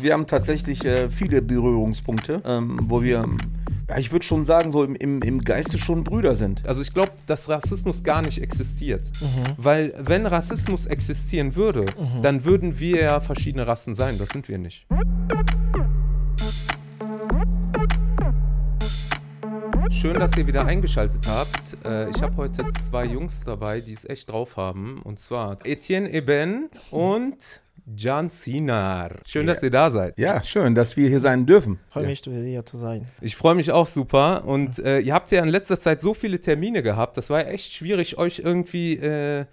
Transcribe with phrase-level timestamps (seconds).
[0.00, 3.28] wir haben tatsächlich äh, viele Berührungspunkte, ähm, wo wir,
[3.88, 6.64] ja, ich würde schon sagen, so im, im, im Geiste schon Brüder sind.
[6.66, 9.10] Also ich glaube, dass Rassismus gar nicht existiert.
[9.56, 11.84] Weil wenn Rassismus existieren würde,
[12.22, 14.18] dann würden wir ja verschiedene Rassen sein.
[14.18, 14.86] Das sind wir nicht.
[19.90, 21.84] Schön, dass ihr wieder eingeschaltet habt.
[21.84, 25.00] Äh, ich habe heute zwei Jungs dabei, die es echt drauf haben.
[25.02, 27.36] Und zwar Etienne Eben und
[27.96, 29.20] Can Sinar.
[29.24, 30.18] Schön, dass ihr da seid.
[30.18, 31.78] Ja, schön, dass wir hier sein dürfen.
[31.90, 33.06] Freue mich, hier zu sein.
[33.20, 34.44] Ich freue mich auch super.
[34.44, 37.16] Und äh, ihr habt ja in letzter Zeit so viele Termine gehabt.
[37.16, 39.46] Das war ja echt schwierig, euch irgendwie äh,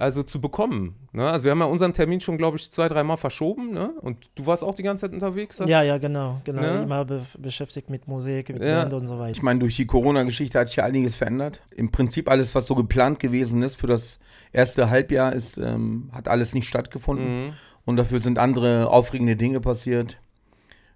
[0.00, 0.94] also zu bekommen.
[1.12, 1.24] Ne?
[1.28, 3.72] Also wir haben ja unseren Termin schon, glaube ich, zwei, dreimal verschoben.
[3.72, 3.90] Ne?
[4.00, 5.60] Und du warst auch die ganze Zeit unterwegs.
[5.60, 6.40] hast- Ja, ja, genau.
[6.44, 6.62] genau.
[6.62, 6.82] Ja?
[6.82, 8.80] Immer be beschäftigt mit Musik, mit Ja.
[8.82, 9.30] Band und so weiter.
[9.30, 11.60] Ich meine, durch die Corona-Geschichte hat sich ja einiges verändert.
[11.76, 14.18] Im Prinzip alles, was so geplant gewesen ist für das
[14.52, 17.46] erste Halbjahr, ist, ähm, hat alles nicht stattgefunden.
[17.46, 17.52] Mhm.
[17.84, 20.18] Und dafür sind andere aufregende Dinge passiert.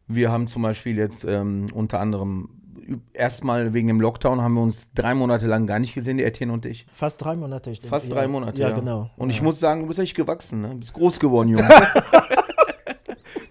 [0.07, 2.49] Wir haben zum Beispiel jetzt ähm, unter anderem
[3.13, 6.53] erstmal wegen dem Lockdown haben wir uns drei Monate lang gar nicht gesehen, der Etienne
[6.53, 6.87] und ich.
[6.93, 7.71] Fast drei Monate.
[7.71, 7.89] Ich denke.
[7.89, 8.15] Fast ja.
[8.15, 8.61] drei Monate.
[8.61, 9.11] Ja, genau.
[9.17, 9.43] Und ich ja.
[9.43, 10.69] muss sagen, du bist echt gewachsen, ne?
[10.71, 11.69] Du bist groß geworden, Junge.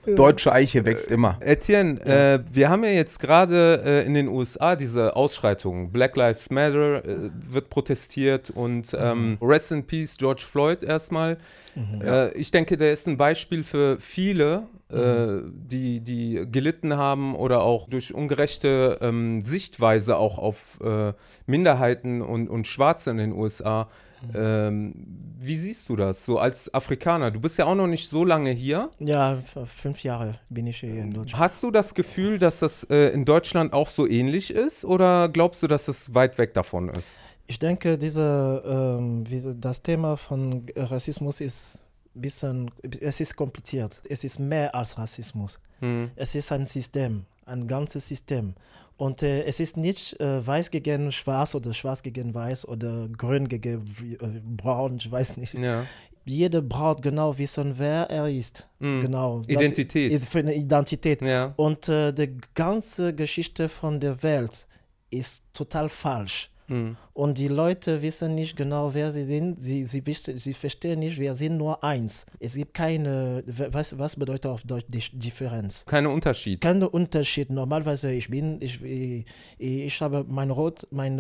[0.06, 1.38] Deutsche Eiche wächst immer.
[1.40, 5.92] Etienne, äh, wir haben ja jetzt gerade äh, in den USA diese Ausschreitungen.
[5.92, 11.38] Black Lives Matter äh, wird protestiert und ähm, Rest in Peace George Floyd erstmal.
[11.76, 17.64] Äh, ich denke, der ist ein Beispiel für viele, äh, die, die gelitten haben oder
[17.64, 21.14] auch durch ungerechte ähm, Sichtweise auch auf äh,
[21.46, 23.90] Minderheiten und, und Schwarze in den USA.
[24.34, 24.94] Ähm,
[25.40, 27.32] wie siehst du das so als Afrikaner?
[27.32, 28.90] Du bist ja auch noch nicht so lange hier.
[29.00, 31.40] Ja, fünf Jahre bin ich hier in Deutschland.
[31.40, 35.62] Hast du das Gefühl, dass das äh, in Deutschland auch so ähnlich ist oder glaubst
[35.64, 37.10] du, dass es weit weg davon ist?
[37.48, 39.26] Ich denke, diese, ähm,
[39.60, 41.86] das Thema von Rassismus ist
[42.16, 44.02] ein bisschen, es ist kompliziert.
[44.10, 45.60] Es ist mehr als Rassismus.
[45.80, 46.10] Hm.
[46.16, 48.56] Es ist ein System, ein ganzes System.
[48.98, 53.48] Und äh, es ist nicht äh, weiß gegen schwarz oder schwarz gegen weiß oder grün
[53.48, 53.86] gegen
[54.22, 55.54] äh, braun, ich weiß nicht.
[55.54, 55.86] Ja.
[56.26, 58.68] Jeder braucht genau wissen, wer er ist.
[58.80, 59.02] Mhm.
[59.02, 59.42] Genau.
[59.48, 60.12] Identität.
[60.12, 61.22] ist Für eine Identität.
[61.22, 61.54] Ja.
[61.58, 64.68] Und äh, die ganze Geschichte von der Welt
[65.10, 66.50] ist total falsch.
[66.68, 66.96] Hm.
[67.14, 69.62] Und die Leute wissen nicht genau, wer sie sind.
[69.62, 72.26] Sie, sie, wissen- sie verstehen nicht, wir sind nur eins.
[72.40, 75.86] Es gibt keine, was, was bedeutet auf Deutsch Dif- Differenz?
[75.86, 76.62] Kein Unterschied.
[76.62, 77.50] Kein Unterschied.
[77.50, 79.26] Normalerweise, ich bin, ich, ich,
[79.60, 81.18] ich habe mein Rot, mein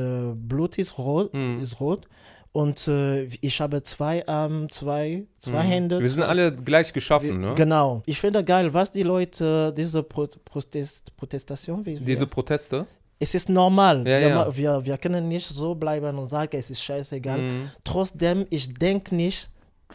[0.48, 1.59] Blut ist rot, Mhm.
[1.62, 2.08] ist rot.
[2.56, 5.68] Und äh, ich habe zwei Arme, zwei, zwei Mhm.
[5.68, 6.00] Hände.
[6.00, 7.53] Wir sind alle gleich geschaffen, ne?
[7.56, 8.03] Genau.
[8.06, 12.86] Ich finde geil, was die Leute, diese Pro Protest, Protestation, wie, Diese Proteste.
[13.23, 13.97] Es ist normal.
[14.07, 14.56] Ja, wir, ja.
[14.57, 17.38] Wir, wir können nicht so bleiben und sagen, es ist scheißegal.
[17.39, 17.69] Mhm.
[17.84, 19.50] Trotzdem, ich denke nicht,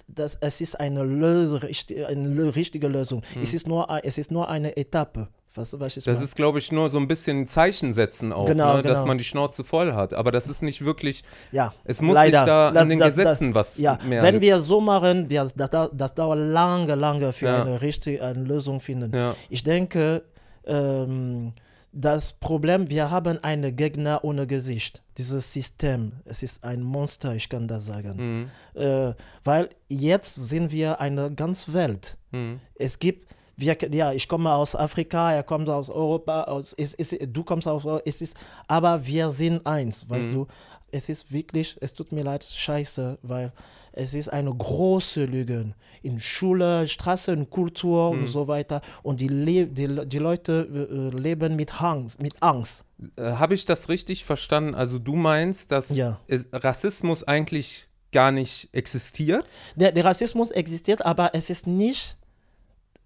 [0.07, 3.23] dass es ist eine, eine richtige Lösung.
[3.41, 5.29] Es, ist nur, es ist nur eine Etappe.
[5.55, 6.01] Was, was Mhm.
[6.01, 6.25] Das meine?
[6.25, 8.83] ist, glaube ich, nur so ein bisschen Zeichen setzen auch, Genau, ne?
[8.83, 9.07] dass genau.
[9.07, 10.15] man die Schnauze voll hat.
[10.15, 12.39] Aber das ist nicht wirklich, ja, es muss leider.
[12.41, 14.23] sich da Das- an den das- das- Gesetzen was Ja, mehr.
[14.23, 17.63] wenn wir so machen, das, das dauert lange, lange für Ja.
[17.63, 19.11] eine richtige eine Lösung finden.
[19.17, 19.35] ja.
[19.49, 20.23] Ich denke,
[20.67, 21.53] ähm,
[22.01, 25.03] das Problem, wir haben einen Gegner ohne Gesicht.
[25.17, 28.51] Dieses System, es ist ein Monster, ich kann das sagen.
[28.75, 28.81] Mhm.
[28.81, 32.17] Äh, weil jetzt sind wir eine ganze Welt.
[32.31, 32.61] Mhm.
[32.77, 37.17] Es gibt, wir, ja, ich komme aus Afrika, er kommt aus Europa, aus, es, es,
[37.21, 38.37] du kommst aus, es ist,
[38.69, 40.35] aber wir sind eins, weißt Mhm.
[40.35, 40.47] du.
[40.91, 43.53] Es ist wirklich, es tut mir leid, scheiße, weil
[43.93, 45.75] es ist eine große Lüge.
[46.03, 48.21] In Schule, Straßenkultur Mhm.
[48.23, 48.81] und so weiter.
[49.03, 50.69] Und die, Le die, die Leute
[51.13, 52.23] äh, leben mit Angst.
[52.23, 52.85] Mit Angst.
[53.17, 54.75] Äh, Habe ich das richtig verstanden?
[54.75, 56.21] Also du meinst, dass Ja.
[56.53, 59.47] Rassismus eigentlich gar nicht existiert?
[59.77, 62.17] Der, der Rassismus existiert, aber es ist nicht.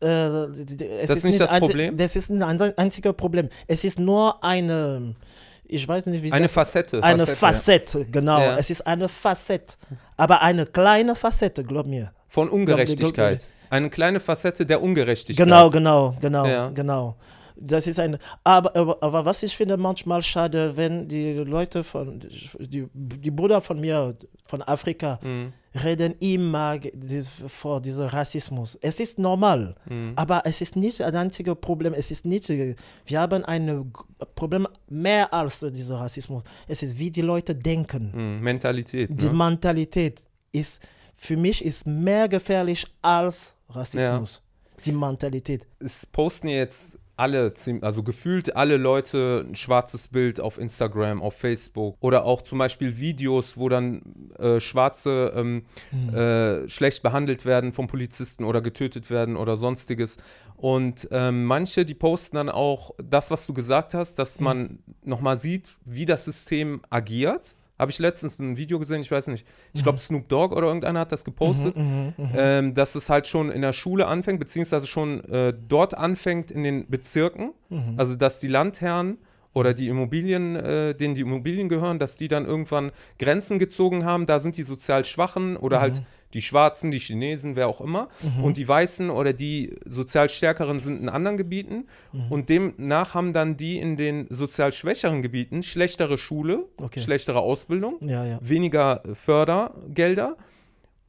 [0.01, 1.97] Äh, es Das ist nicht das ein- Problem?
[1.97, 3.49] Das ist ein ein- einziger Problem.
[3.67, 5.15] Es ist nur eine.
[5.65, 7.03] Ich weiß nicht, wie Eine das Facette.
[7.03, 8.39] Eine Facette, Facette, genau.
[8.41, 8.59] Ja.
[8.59, 9.77] Es ist eine Facette.
[10.23, 12.13] Aber eine kleine Facette, glaub mir.
[12.29, 13.41] Von Ungerechtigkeit.
[13.71, 15.45] Eine kleine Facette der Ungerechtigkeit.
[15.45, 16.69] Genau, genau, genau, Ja.
[16.69, 17.17] genau.
[17.57, 18.19] Das ist eine.
[18.45, 22.21] Aber, aber, aber was ich finde manchmal schade, wenn die Leute von,
[22.61, 24.15] die, die Brüder von mir,
[24.47, 25.53] von Afrika, Mhm.
[25.75, 26.79] Reden immer
[27.49, 28.79] vor diesem Rassismus.
[28.81, 30.13] Es ist normal, Mhm.
[30.17, 31.95] aber es ist nicht das einzige Problem.
[31.95, 33.93] Es ist nicht, wir haben ein
[34.35, 36.43] Problem mehr als dieser Rassismus.
[36.69, 38.13] Es ist, wie die Leute denken.
[38.15, 38.43] Mhm.
[38.43, 39.09] Mentalität.
[39.11, 39.33] Die Ne?
[39.33, 40.23] Mentalität
[40.53, 40.81] ist,
[41.17, 44.43] für mich ist mehr gefährlich als Rassismus.
[44.85, 45.65] Die Mentalität.
[45.79, 51.97] es posten jetzt alle, also gefühlt alle Leute ein schwarzes Bild auf Instagram, auf Facebook
[52.01, 55.65] oder auch zum Beispiel Videos, wo dann äh, Schwarze ähm,
[56.15, 60.17] äh, schlecht behandelt werden vom Polizisten oder getötet werden oder sonstiges.
[60.57, 65.37] Und ähm, manche, die posten dann auch das, was du gesagt hast, dass man nochmal
[65.37, 67.57] sieht, wie das System agiert.
[67.83, 69.45] Habe ich letztens ein Video gesehen, ich weiß nicht,
[69.75, 73.61] ich glaube Snoop Dogg oder irgendeiner hat das gepostet, ähm, dass es halt schon in
[73.61, 77.51] der Schule anfängt, beziehungsweise schon äh, dort anfängt in den Bezirken.
[77.97, 79.19] Also dass die Landherren
[79.53, 84.27] oder die Immobilien, äh, denen die Immobilien gehören, dass die dann irgendwann Grenzen gezogen haben.
[84.27, 86.03] Da sind die sozial Schwachen oder halt
[86.35, 88.09] die Schwarzen, die Chinesen, wer auch immer.
[88.43, 91.87] Und die Weißen oder die sozial Stärkeren sind in anderen Gebieten.
[92.31, 97.01] Und demnach haben dann die in den sozial schwächeren Gebieten schlechtere Schule, Okay.
[97.01, 98.39] schlechtere Ausbildung Ja, ja.
[98.41, 100.37] weniger Fördergelder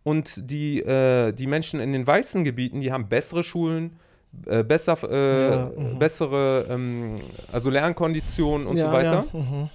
[0.03, 3.97] und die, äh, die Menschen in den weißen Gebieten, die haben bessere Schulen,
[4.45, 5.99] äh, besser, äh, Ja, mhm.
[5.99, 7.15] bessere, ähm,
[7.51, 9.25] also Lernkonditionen und so weiter.
[9.31, 9.69] Mhm.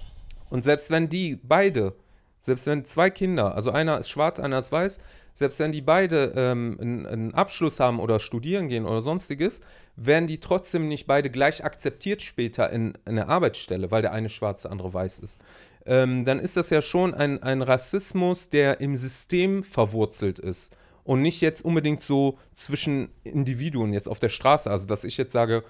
[0.49, 1.93] Und selbst wenn die beide,
[2.41, 4.99] selbst wenn zwei Kinder, also einer ist schwarz, einer ist weiß,
[5.39, 9.61] selbst wenn die beide ähm, einen, Abschluss haben oder studieren gehen oder sonstiges,
[9.95, 14.27] werden die trotzdem nicht beide gleich akzeptiert später in, in der Arbeitsstelle, weil der eine
[14.27, 15.37] schwarz, der andere weiß ist.
[15.85, 20.75] Ähm, dann ist das ja schon ein, ein Rassismus, der im System verwurzelt ist
[21.05, 24.69] und nicht jetzt unbedingt so zwischen Individuen jetzt auf der Straße.
[24.69, 25.63] Also, dass ich jetzt sage,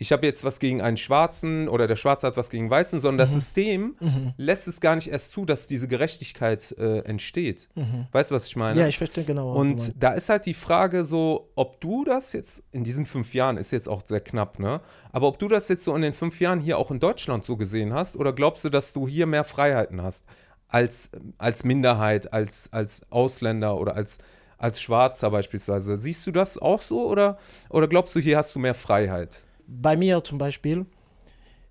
[0.00, 3.18] ich habe jetzt was gegen einen Schwarzen oder der Schwarze hat was gegen Weißen, sondern
[3.18, 3.96] das System
[4.38, 7.68] lässt es gar nicht erst zu, dass diese Gerechtigkeit äh, entsteht.
[8.10, 8.80] Weißt du, was ich meine?
[8.80, 12.62] ja, ich verstehe genau, Und da ist halt die Frage so, ob du das jetzt
[12.72, 14.80] in diesen fünf Jahren, ist jetzt auch sehr knapp, ne?
[15.12, 17.58] Aber ob du das jetzt so in den fünf Jahren hier auch in Deutschland so
[17.58, 20.24] gesehen hast oder glaubst du, dass du hier mehr Freiheiten hast
[20.68, 24.16] als, als Minderheit, als, als Ausländer oder als,
[24.56, 25.98] als Schwarzer beispielsweise?
[25.98, 27.36] Siehst du das auch so oder,
[27.68, 29.44] oder glaubst du, hier hast du mehr Freiheit?
[29.72, 30.84] Bei mir zum Beispiel,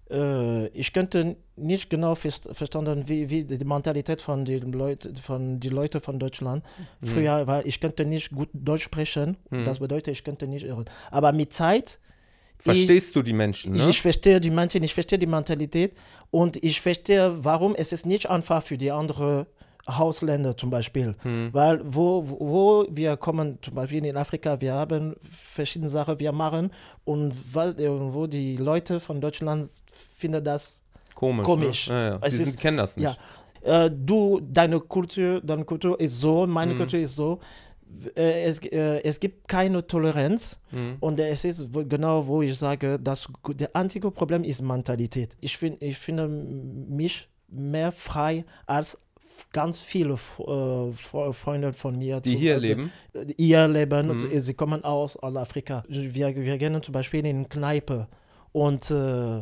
[0.10, 5.70] äh, ich könnte nicht genau verstanden, wie, wie die Mentalität von den Leuten von die
[5.70, 6.64] Leute von Deutschland
[7.04, 7.66] früher war.
[7.66, 9.36] Ich könnte nicht gut Deutsch sprechen.
[9.66, 10.86] Das bedeutet, ich könnte nicht hören.
[11.12, 12.00] Aber mit Zeit
[12.62, 13.90] Verstehst du die Menschen, Ich, ne?
[13.90, 15.94] ich verstehe die Menschen, ich verstehe die Mentalität
[16.30, 19.46] und ich verstehe, warum es ist nicht einfach für die anderen
[19.98, 21.16] Hausländer zum Beispiel.
[21.24, 21.50] Hm.
[21.54, 26.72] Weil wo, wo wir kommen, zum Beispiel in Afrika, wir haben verschiedene Sachen, wir machen
[27.06, 29.70] und wo die Leute von Deutschland
[30.18, 30.82] finden das
[31.16, 31.46] Komisch.
[31.46, 31.88] komisch.
[31.90, 31.94] Ne?
[31.96, 32.20] Ja, ja.
[32.22, 33.18] Es Die ist- kennen das nicht.
[33.66, 37.40] ja, äh, du, deine Kultur, deine Kultur ist so, meine Kultur ist so.
[38.16, 40.98] Äh, es, äh, es gibt keine Toleranz Mhm.
[41.00, 45.36] und es ist wo, genau, wo ich sage, das der einzige Problem ist Mentalität.
[45.42, 48.96] Ich, find, ich finde mich mehr frei als
[49.52, 52.20] ganz viele äh, Fre- Freunde von mir.
[52.22, 52.92] Die zu- hier äh, leben.
[53.38, 54.32] Ihr leben, und, Mhm.
[54.32, 55.84] äh, sie kommen aus Afrika.
[55.88, 58.08] Wir, wir gehen zum Beispiel in Kneipe
[58.52, 59.42] und äh,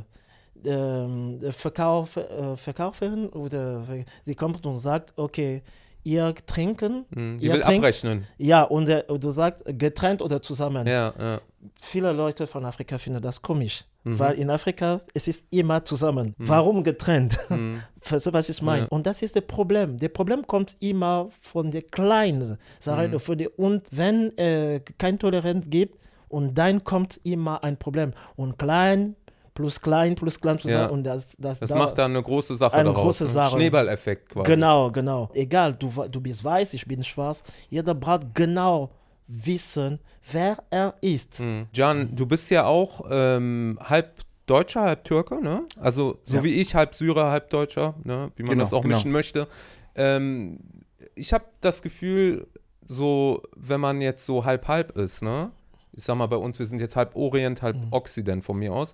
[0.66, 3.84] ähm, verkauf, äh, verkaufen oder
[4.26, 5.62] sie kommt und sagt, okay,
[6.14, 7.38] ihr trinken, Mhm.
[7.40, 8.26] Die ihr will trinkt, abrechnen.
[8.38, 10.88] ja, und, und du sagst getrennt oder zusammen.
[10.88, 11.42] Ja, ja.
[11.82, 14.20] Viele Leute von Afrika finden das komisch, Mhm.
[14.20, 16.34] weil in Afrika es ist immer zusammen.
[16.38, 17.38] Warum getrennt?
[17.50, 17.82] Mhm.
[18.02, 18.84] Verstehst du, was ich meine?
[18.84, 18.88] Ja.
[18.90, 19.98] Und das ist das Problem.
[19.98, 23.08] Das Problem kommt immer von der kleinen Sache.
[23.10, 23.20] Mhm.
[23.20, 25.96] von der- Und wenn äh, kein Toleranz gibt,
[26.30, 28.12] und dann kommt immer ein Problem.
[28.36, 29.16] Und klein
[29.58, 30.82] plus klein plus klein zusammen.
[30.82, 30.88] Ja.
[30.88, 33.04] Und das, das, Das dauert- macht dann eine große Sache Eine daraus.
[33.04, 33.30] große ne?
[33.30, 33.56] Sache.
[33.56, 34.46] Schneeballeffekt quasi.
[34.52, 35.30] Genau, genau.
[35.34, 37.44] Egal, du, du bist weiß, ich bin schwarz.
[37.70, 38.92] Jeder braucht genau
[39.28, 40.00] wissen,
[40.32, 41.40] wer er ist.
[41.40, 41.68] Mhm.
[42.16, 45.64] Du bist ja auch ähm, halb Deutscher, halb Türke, ne?
[45.82, 46.44] Also so Ja.
[46.44, 48.32] wie ich, halb Syrer, halb Deutscher, ne?
[48.36, 48.96] Wie man Genau, das auch genau.
[48.96, 49.48] mischen möchte.
[49.96, 50.60] Ähm,
[51.16, 52.48] ich habe das Gefühl,
[52.86, 55.52] so, wenn man jetzt so halb-halb ist, ne?
[55.98, 58.94] Ich sag mal, bei uns, wir sind jetzt halb Orient, halb Occident von mir aus,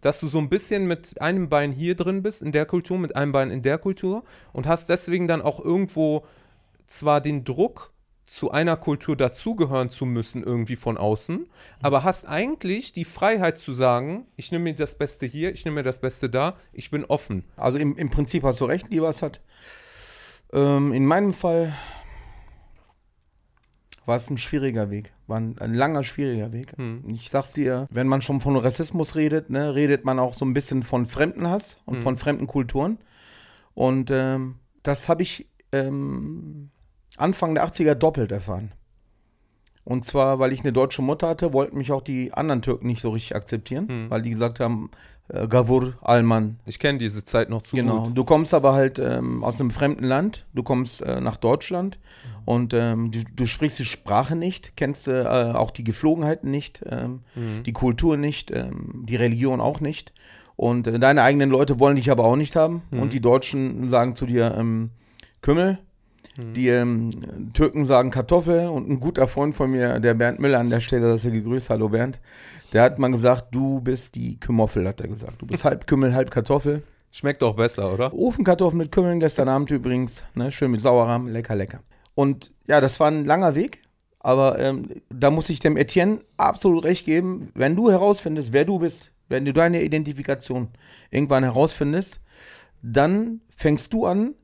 [0.00, 3.16] dass du so ein bisschen mit einem Bein hier drin bist, in der Kultur, mit
[3.16, 6.24] einem Bein in der Kultur und hast deswegen dann auch irgendwo
[6.86, 7.92] zwar den Druck,
[8.34, 11.46] zu einer Kultur dazugehören zu müssen, irgendwie von außen,
[11.80, 15.76] aber hast eigentlich die Freiheit zu sagen, ich nehme mir das Beste hier, ich nehme
[15.76, 17.44] mir das Beste da, ich bin offen.
[17.56, 19.40] Also im, im Prinzip hast du recht, lieber Assad.
[20.52, 21.74] Ähm, in meinem Fall
[24.06, 25.12] war es ein schwieriger Weg.
[25.26, 26.72] War ein, ein langer, schwieriger Weg.
[26.76, 27.04] Hm.
[27.08, 30.54] Ich sag's dir, wenn man schon von Rassismus redet, ne, redet man auch so ein
[30.54, 32.02] bisschen von Fremdenhass und Hm.
[32.02, 32.98] von fremden Kulturen.
[33.74, 36.70] Und ähm, das habe ich ähm,
[37.16, 38.72] Anfang der 80er doppelt erfahren.
[39.84, 43.02] Und zwar, weil ich eine deutsche Mutter hatte, wollten mich auch die anderen Türken nicht
[43.02, 44.10] so richtig akzeptieren, Hm.
[44.10, 44.90] weil die gesagt haben,
[45.28, 46.58] äh, Gavur, Alman.
[46.66, 48.04] Ich kenne diese Zeit noch zu Genau.
[48.04, 48.16] gut.
[48.16, 51.98] Du kommst aber halt ähm, aus einem fremden Land, du kommst äh, nach Deutschland
[52.44, 57.20] und ähm, du, du sprichst die Sprache nicht, kennst äh, auch die Geflogenheiten nicht, ähm,
[57.34, 57.62] Mhm.
[57.64, 60.12] die Kultur nicht, ähm, die Religion auch nicht.
[60.56, 62.82] Und äh, deine eigenen Leute wollen dich aber auch nicht haben.
[62.90, 63.00] Mhm.
[63.02, 64.90] Und die Deutschen sagen zu dir ähm,
[65.40, 65.78] Kümmel.
[66.38, 66.54] Mhm.
[66.54, 67.10] Die ähm,
[67.54, 68.68] Türken sagen Kartoffel.
[68.68, 71.32] Und ein guter Freund von mir, der Bernd Müller an der Stelle, das ist er
[71.32, 71.70] gegrüßt.
[71.70, 72.20] Hallo Bernd.
[72.72, 75.40] Der hat mal gesagt, du bist die Kümoffel, hat er gesagt.
[75.42, 76.82] Du bist halb Kümmel, halb Kartoffel.
[77.12, 78.12] Schmeckt doch besser, oder?
[78.12, 80.24] Ofenkartoffeln mit Kümmeln gestern Abend übrigens.
[80.34, 80.50] Ne?
[80.50, 81.78] Schön mit Sauerrahm, lecker, lecker.
[82.14, 83.82] Und ja, das war ein langer Weg.
[84.20, 87.50] Aber ähm, da muss ich dem Etienne absolut recht geben.
[87.54, 90.68] Wenn du herausfindest, wer du bist, wenn du deine Identifikation
[91.10, 92.20] irgendwann herausfindest,
[92.82, 94.34] dann fängst du an,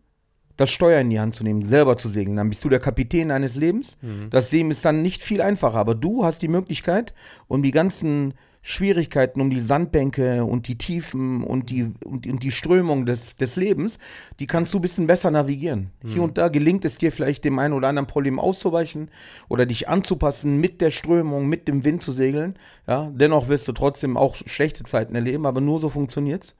[0.56, 2.36] das Steuer in die Hand zu nehmen, selber zu segeln.
[2.36, 3.96] Dann bist du der Kapitän deines Lebens.
[4.28, 7.14] Das Leben ist dann nicht viel einfacher, aber du hast die Möglichkeit,
[7.48, 12.50] um die ganzen Schwierigkeiten, um die Sandbänke und die Tiefen und die, und, und die
[12.50, 13.98] Strömung des, des Lebens,
[14.38, 15.90] die kannst du ein bisschen besser navigieren.
[16.04, 19.10] Hier und da gelingt es dir vielleicht dem einen oder anderen Problem auszuweichen
[19.48, 22.54] oder dich anzupassen, mit der Strömung, mit dem Wind zu segeln.
[22.86, 26.54] Ja, dennoch wirst du trotzdem auch schlechte Zeiten erleben, aber nur so funktioniert's.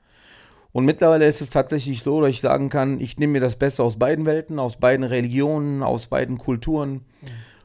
[0.71, 3.83] Und mittlerweile ist es tatsächlich so, dass ich sagen kann, ich nehme mir das Beste
[3.83, 7.01] aus beiden Welten, aus beiden Religionen, aus beiden Kulturen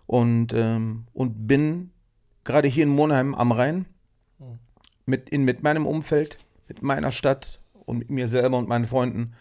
[0.07, 1.91] und, ähm, und bin
[2.45, 3.87] gerade hier in Monheim am Rhein
[5.07, 9.33] mit, in, mit meinem Umfeld, mit meiner Stadt und mit mir selber und meinen Freunden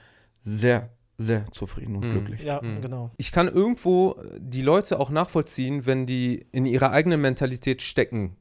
[0.42, 2.12] sehr, sehr zufrieden und Mhm.
[2.12, 2.44] glücklich.
[2.44, 2.82] Ja, Mhm.
[2.82, 3.12] genau.
[3.18, 8.36] Ich kann irgendwo äh, die Leute auch nachvollziehen, wenn die in ihrer eigenen Mentalität stecken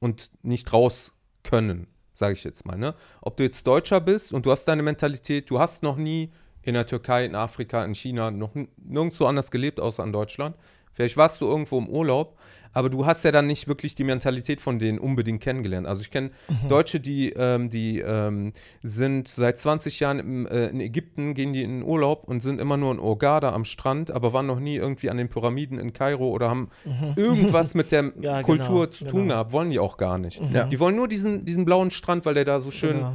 [0.00, 2.76] und nicht raus können, sage ich jetzt mal.
[2.76, 2.94] Ne?
[3.22, 6.30] Ob du jetzt Deutscher bist und du hast deine Mentalität, du hast noch nie
[6.62, 10.56] in der Türkei, in Afrika, in China, noch nirgendwo anders gelebt, außer in Deutschland.
[10.92, 12.36] Vielleicht warst du irgendwo im Urlaub,
[12.72, 15.86] aber du hast ja dann nicht wirklich die Mentalität von denen unbedingt kennengelernt.
[15.86, 16.30] Also ich kenne
[16.68, 21.62] Deutsche, die, ähm, die ähm, sind seit 20 Jahren im, äh, in Ägypten, gehen die
[21.62, 24.76] in den Urlaub und sind immer nur in Hurghada am Strand, aber waren noch nie
[24.76, 26.68] irgendwie an den Pyramiden in Kairo oder haben
[27.16, 29.34] irgendwas mit der Ja, Kultur genau, zu tun genau.
[29.34, 29.52] gehabt.
[29.52, 30.40] Wollen die auch gar nicht.
[30.52, 30.64] Ja.
[30.64, 33.14] Die wollen nur diesen, diesen blauen Strand, weil der da so schön genau.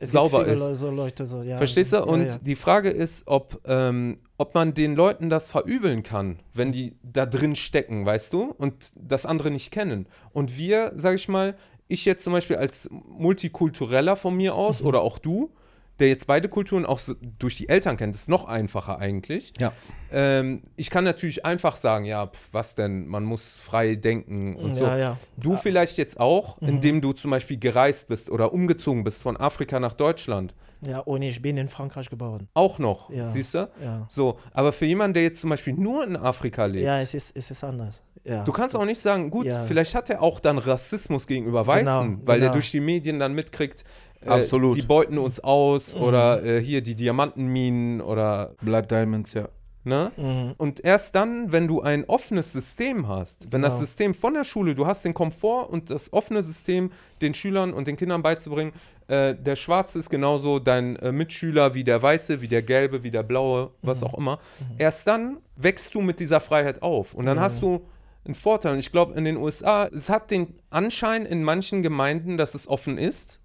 [0.00, 0.60] sauber ist.
[0.78, 1.56] So Leute so, ja.
[1.56, 2.04] Verstehst du?
[2.04, 6.96] Und die Frage ist, ob, ähm, ob man den Leuten das verübeln kann, wenn die
[7.02, 10.06] da drin stecken, weißt du, und das andere nicht kennen.
[10.32, 11.54] Und wir, sag ich mal,
[11.88, 14.86] ich jetzt zum Beispiel als Multikultureller von mir aus Mhm.
[14.86, 15.50] oder auch du,
[15.98, 19.52] der jetzt beide Kulturen auch so durch die Eltern kennt, ist noch einfacher eigentlich.
[19.60, 19.72] Ja.
[20.10, 24.74] Ähm, ich kann natürlich einfach sagen, ja, pf, was denn, man muss frei denken und
[24.74, 24.84] so.
[24.84, 25.16] ja, ja.
[25.36, 29.78] Du vielleicht jetzt auch, indem du zum Beispiel gereist bist oder umgezogen bist von Afrika
[29.78, 30.54] nach Deutschland.
[30.84, 32.48] Ja, und ich bin in Frankreich geboren.
[32.54, 33.26] Auch noch, Ja.
[33.28, 33.68] siehst du?
[33.82, 34.06] Ja.
[34.10, 37.36] So, aber für jemanden, der jetzt zum Beispiel nur in Afrika lebt, Ja, es ist,
[37.36, 38.02] es ist anders.
[38.24, 38.42] Ja.
[38.44, 39.64] du kannst auch nicht sagen, gut, Ja.
[39.64, 42.52] vielleicht hat er auch dann Rassismus gegenüber Weißen, Genau, weil er genau.
[42.54, 43.84] durch die Medien dann mitkriegt,
[44.24, 44.76] äh, Absolut.
[44.76, 46.02] die beuten uns aus Mhm.
[46.02, 49.48] oder äh, hier die Diamantenminen oder, Blood Diamonds, ja.
[49.84, 50.10] Ne?
[50.16, 50.54] Mhm.
[50.58, 53.84] Und erst dann, wenn du ein offenes System hast, wenn das Genau.
[53.86, 57.86] System von der Schule, du hast den Komfort und das offene System den Schülern und
[57.88, 58.72] den Kindern beizubringen,
[59.08, 63.10] äh, der Schwarze ist genauso dein äh, Mitschüler wie der Weiße, wie der Gelbe, wie
[63.10, 64.06] der Blaue, was Mhm.
[64.06, 64.38] auch immer.
[64.78, 67.84] Erst dann wächst du mit dieser Freiheit auf und dann hast du
[68.24, 68.72] einen Vorteil.
[68.74, 72.68] Und ich glaube, in den USA, es hat den Anschein in manchen Gemeinden, dass es
[72.68, 73.40] offen ist.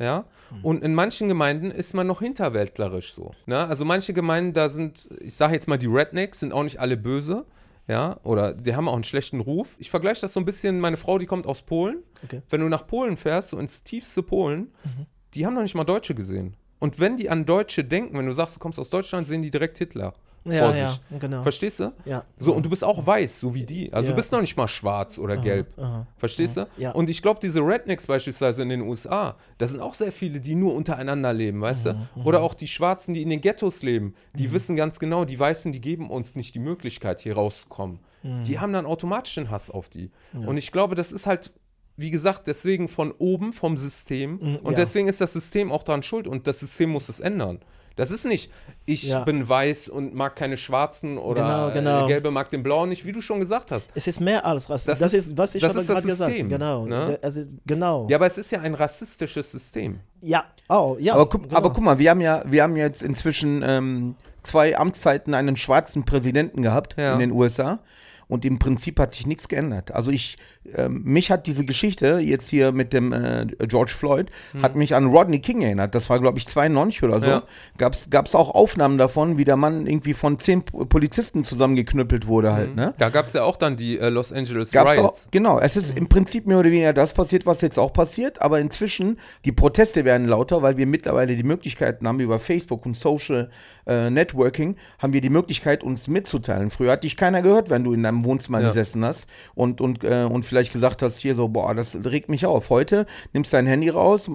[0.00, 0.64] Ja, Mhm.
[0.64, 3.32] und in manchen Gemeinden ist man noch hinterwäldlerisch so.
[3.46, 3.64] Ne?
[3.66, 6.96] Also manche Gemeinden, da sind, ich sage jetzt mal, die Rednecks sind auch nicht alle
[6.96, 7.46] böse,
[7.86, 9.76] ja, oder die haben auch einen schlechten Ruf.
[9.78, 12.02] Ich vergleiche das so ein bisschen, meine Frau, die kommt aus Polen.
[12.24, 12.42] Okay.
[12.50, 15.06] Wenn du nach Polen fährst, so ins tiefste Polen, Mhm.
[15.34, 16.56] die haben noch nicht mal Deutsche gesehen.
[16.80, 19.50] Und wenn die an Deutsche denken, wenn du sagst, du kommst aus Deutschland, sehen die
[19.50, 20.14] direkt Hitler.
[20.44, 21.00] Ja, vor ja, sich.
[21.20, 21.42] genau.
[21.42, 21.92] Verstehst du?
[22.04, 22.24] ja.
[22.38, 23.92] So, und du bist auch weiß, so wie die.
[23.92, 24.12] Also Ja.
[24.12, 25.68] du bist noch nicht mal schwarz oder gelb.
[25.78, 26.06] Aha.
[26.18, 26.66] Verstehst du?
[26.76, 26.92] Ja.
[26.92, 30.54] Und ich glaube, diese Rednecks beispielsweise in den USA, da sind auch sehr viele, die
[30.54, 32.22] nur untereinander leben, weißt Mhm, du?
[32.24, 35.72] Oder auch die Schwarzen, die in den Ghettos leben, die wissen ganz genau, die Weißen,
[35.72, 38.00] die geben uns nicht die Möglichkeit, hier rauszukommen.
[38.22, 38.44] Mhm.
[38.44, 40.10] Die haben dann automatisch den Hass auf die.
[40.34, 41.52] Und ich glaube, das ist halt,
[41.96, 44.32] wie gesagt, deswegen von oben, vom System.
[44.40, 44.78] Mhm, Und ja.
[44.78, 47.60] deswegen ist das System auch daran schuld und das System muss es ändern.
[47.96, 48.50] Das ist nicht,
[48.86, 49.22] ich Ja.
[49.22, 52.04] bin weiß und mag keine Schwarzen oder Genau, genau.
[52.04, 53.88] Äh, Gelbe mag den Blauen nicht, wie du schon gesagt hast.
[53.94, 54.98] Es ist mehr als Rassismus.
[54.98, 56.30] Das Das, ist- was ich das habe ist das gerade gesagt.
[56.32, 56.86] System, Genau.
[56.86, 57.18] ne?
[57.22, 58.06] Also, genau.
[58.10, 60.00] Ja, aber es ist ja ein rassistisches System.
[60.20, 60.44] Ja.
[60.68, 61.14] Oh, ja.
[61.14, 61.56] Aber, guck, genau.
[61.56, 66.04] aber guck mal, wir haben ja, wir haben jetzt inzwischen ähm, zwei Amtszeiten einen schwarzen
[66.04, 67.12] Präsidenten gehabt Ja.
[67.14, 67.78] in den USA
[68.26, 69.92] und im Prinzip hat sich nichts geändert.
[69.92, 70.36] Also ich
[70.74, 74.30] ähm, mich hat diese Geschichte jetzt hier mit dem äh, George Floyd,
[74.62, 75.94] hat mich an Rodney King erinnert.
[75.94, 77.26] Das war, glaube ich, 92 oder so.
[77.26, 77.42] Ja.
[77.78, 82.74] Gab es auch Aufnahmen davon, wie der Mann irgendwie von zehn Polizisten zusammengeknüppelt wurde halt,
[82.76, 82.92] ne?
[82.98, 85.28] Da gab es ja auch dann die äh, Los Angeles Gab's auch, Riots.
[85.30, 88.60] genau, es ist im Prinzip mehr oder weniger das passiert, was jetzt auch passiert, aber
[88.60, 93.50] inzwischen, die Proteste werden lauter, weil wir mittlerweile die Möglichkeiten haben, über Facebook und Social
[93.86, 96.70] äh, Networking, haben wir die Möglichkeit, uns mitzuteilen.
[96.70, 98.68] Früher hat dich keiner gehört, wenn du in deinem Wohnzimmer Ja.
[98.68, 102.46] gesessen hast und, und, äh, und vielleicht gesagt hast, hier so, boah, das regt mich
[102.46, 102.70] auf.
[102.70, 104.30] Heute nimmst dein Handy raus,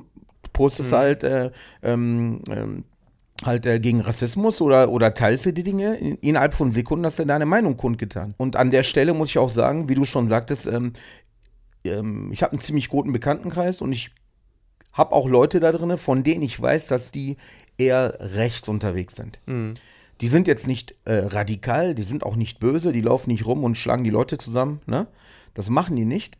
[0.52, 2.84] postest halt äh, ähm, ähm,
[3.46, 7.20] halt äh, gegen Rassismus oder, oder teilst du die Dinge, in, innerhalb von Sekunden hast
[7.20, 8.34] du deine Meinung kundgetan.
[8.36, 10.92] Und an der Stelle muss ich auch sagen, wie du schon sagtest, ähm,
[11.86, 14.12] ähm, ich habe einen ziemlich guten Bekanntenkreis und ich
[14.92, 17.38] habe auch Leute da drin, von denen ich weiß, dass die
[17.78, 19.40] eher rechts unterwegs sind.
[19.46, 19.76] Mhm.
[20.20, 23.64] Die sind jetzt nicht äh, radikal, die sind auch nicht böse, die laufen nicht rum
[23.64, 24.82] und schlagen die Leute zusammen.
[24.86, 25.08] Ne?
[25.60, 26.38] Das machen die nicht.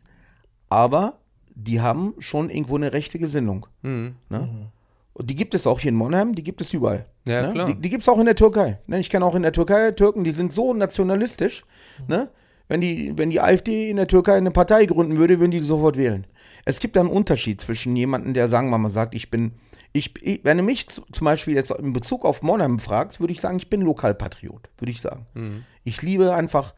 [0.70, 1.18] Aber
[1.54, 3.66] die haben schon irgendwo eine rechte Gesinnung.
[3.82, 4.14] Mhm.
[4.30, 4.70] Ne?
[5.12, 7.04] Und die gibt es auch hier in Monheim, die gibt es überall.
[7.28, 7.52] Ja, ne?
[7.52, 7.66] klar.
[7.66, 8.78] Die, die gibt es auch in der Türkei.
[8.86, 8.98] Ne?
[8.98, 11.66] Ich kenne auch in der Türkei Türken, die sind so nationalistisch.
[12.08, 12.30] Ne?
[12.68, 15.98] Wenn, die, wenn die AfD in der Türkei eine Partei gründen würde, würden die sofort
[15.98, 16.26] wählen.
[16.64, 19.52] Es gibt da einen Unterschied zwischen jemandem, der, sagen wir mal, sagt, ich bin,
[19.92, 23.40] ich, ich wenn du mich zum Beispiel jetzt in Bezug auf Monheim fragst, würde ich
[23.42, 25.26] sagen, ich bin Lokalpatriot, würde ich sagen.
[25.34, 25.64] Mhm.
[25.84, 26.72] Ich liebe einfach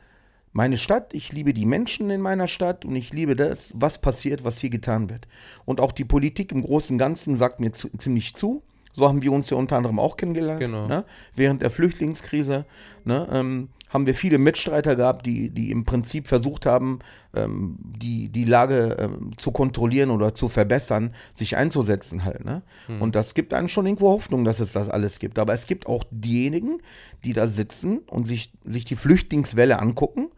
[0.52, 4.44] meine Stadt, ich liebe die Menschen in meiner Stadt und ich liebe das, was passiert,
[4.44, 5.26] was hier getan wird.
[5.64, 8.62] Und auch die Politik im Großen und Ganzen sagt mir zu, ziemlich zu.
[8.92, 10.61] So haben wir uns ja unter anderem auch kennengelernt.
[10.61, 10.87] Genau.
[10.87, 11.04] Ne?
[11.35, 12.66] Während der Flüchtlingskrise
[13.06, 16.99] ne, ähm, haben wir viele Mitstreiter gehabt, die, die im Prinzip versucht haben,
[17.35, 22.44] ähm, die, die Lage ähm, zu kontrollieren oder zu verbessern, sich einzusetzen halt.
[22.44, 22.62] Ne?
[23.00, 25.38] Und das gibt einem schon irgendwo Hoffnung, dass es das alles gibt.
[25.38, 26.82] Aber es gibt auch diejenigen,
[27.25, 30.28] die da sitzen und sich, sich die Flüchtlingswelle angucken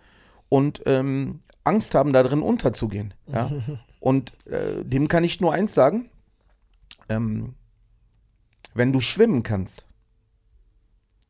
[0.54, 3.12] und ähm, Angst haben, da drin unterzugehen.
[3.26, 3.50] Ja?
[4.00, 6.10] Und äh, dem kann ich nur eins sagen.
[7.08, 7.54] Ähm,
[8.72, 9.84] wenn du schwimmen kannst,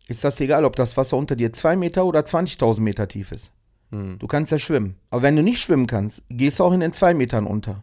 [0.08, 3.50] ist das egal, ob das Wasser unter dir 2 Meter oder 20.000 Meter tief ist.
[3.90, 4.18] Mhm.
[4.18, 4.96] Du kannst ja schwimmen.
[5.08, 7.82] Aber wenn du nicht schwimmen kannst, gehst du auch in den 2 Metern unter.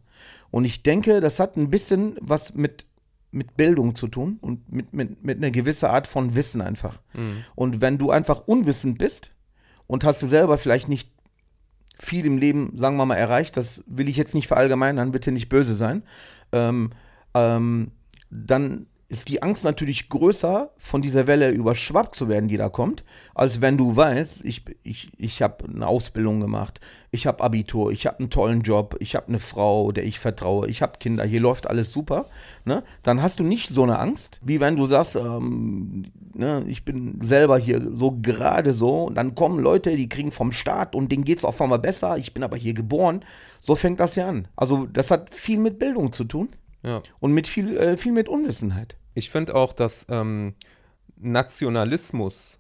[0.51, 2.85] Und ich denke, das hat ein bisschen was mit,
[3.31, 6.99] mit Bildung zu tun und mit, mit, mit einer gewissen Art von Wissen einfach.
[7.13, 7.45] Mhm.
[7.55, 9.31] Und wenn du einfach unwissend bist
[9.87, 11.10] und hast du selber vielleicht nicht
[12.01, 15.49] viel im Leben, sagen wir mal, erreicht, das will ich jetzt nicht verallgemeinern, bitte nicht
[15.49, 16.01] böse sein,
[16.51, 16.89] ähm,
[17.35, 17.91] ähm,
[18.31, 23.03] dann ist die Angst natürlich größer, von dieser Welle überschwappt zu werden, die da kommt,
[23.35, 26.79] als wenn du weißt, ich, ich, ich habe eine Ausbildung gemacht,
[27.11, 30.69] ich habe Abitur, ich habe einen tollen Job, ich habe eine Frau, der ich vertraue,
[30.69, 32.27] ich habe Kinder, hier läuft alles super,
[32.63, 32.83] ne?
[33.03, 37.19] dann hast du nicht so eine Angst, wie wenn du sagst, ähm, ne, ich bin
[37.21, 41.25] selber hier so gerade so, und dann kommen Leute, die kriegen vom Staat und denen
[41.25, 43.25] geht es auf einmal besser, ich bin aber hier geboren.
[43.59, 44.47] So fängt das ja an.
[44.55, 46.47] Also das hat viel mit Bildung zu tun
[46.81, 47.01] Ja.
[47.19, 48.95] und mit viel, äh, viel mit Unwissenheit.
[49.13, 50.55] Ich finde auch, dass ähm,
[51.17, 52.59] Nationalismus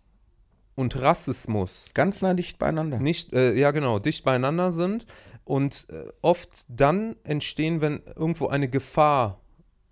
[0.75, 2.99] und Rassismus Ganz nah dicht beieinander.
[2.99, 5.05] nicht, äh, ja genau, dicht beieinander sind
[5.43, 9.39] und äh, oft dann entstehen, wenn irgendwo eine Gefahr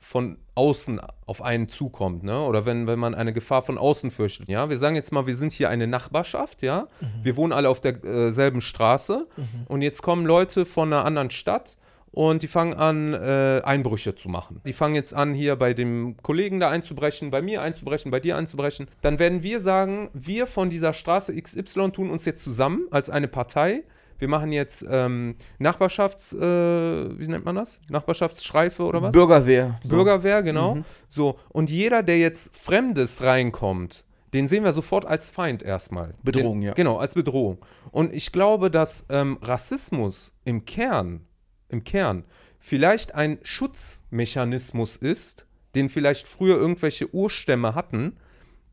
[0.02, 2.42] von außen auf einen zukommt, ne?
[2.42, 4.48] Oder wenn, wenn man eine Gefahr von außen fürchtet.
[4.48, 6.88] Ja, wir sagen jetzt mal, wir sind hier eine Nachbarschaft, ja.
[7.22, 9.28] Wir wohnen alle auf derselben Straße
[9.68, 11.76] und jetzt kommen Leute von einer anderen Stadt
[12.12, 14.62] und die fangen an, äh, Einbrüche zu machen.
[14.66, 18.38] Die fangen jetzt an, hier bei dem Kollegen da einzubrechen, bei mir einzubrechen, bei dir
[18.38, 18.88] einzubrechen.
[19.02, 23.28] Dann werden wir sagen, wir von dieser Straße XY tun uns jetzt zusammen als eine
[23.28, 23.84] Partei.
[24.18, 27.78] Wir machen jetzt ähm, Nachbarschafts, äh, wie nennt man das?
[27.90, 29.12] Nachbarschaftsstreife oder was?
[29.14, 29.80] Bürgerwehr.
[29.86, 30.80] Bürgerwehr, genau.
[31.08, 36.16] So, und jeder, der jetzt Fremdes reinkommt, den sehen wir sofort als Feind erstmal.
[36.22, 36.74] Bedrohung, den, ja.
[36.74, 37.60] Genau, als Bedrohung.
[37.92, 41.22] Und ich glaube, dass ähm, Rassismus im Kern,
[41.70, 42.26] im Kern,
[42.60, 48.18] vielleicht ein Schutzmechanismus ist, den vielleicht früher irgendwelche Urstämme hatten.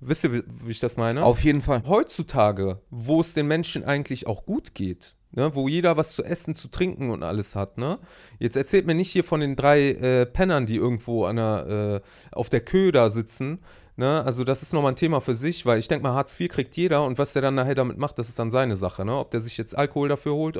[0.01, 1.25] Wisst ihr, wie, ich das meine?
[1.25, 1.83] Auf jeden Fall.
[1.87, 6.55] heutzutage, wo es den Menschen eigentlich auch gut geht, ne, wo jeder was zu essen,
[6.55, 7.99] zu trinken und alles hat, ne?
[8.39, 12.37] Jetzt erzählt mir nicht hier von den drei äh, Pennern, die irgendwo an der, äh,
[12.37, 13.61] auf der Köhe da sitzen.
[13.99, 14.23] Ne?
[14.25, 16.77] Also das ist nochmal ein Thema für sich, weil ich denke mal, Hartz IV kriegt
[16.77, 19.05] jeder und was der dann nachher damit macht, das ist dann seine Sache.
[19.07, 19.17] Ne?
[19.17, 20.59] Ob der sich jetzt Alkohol dafür holt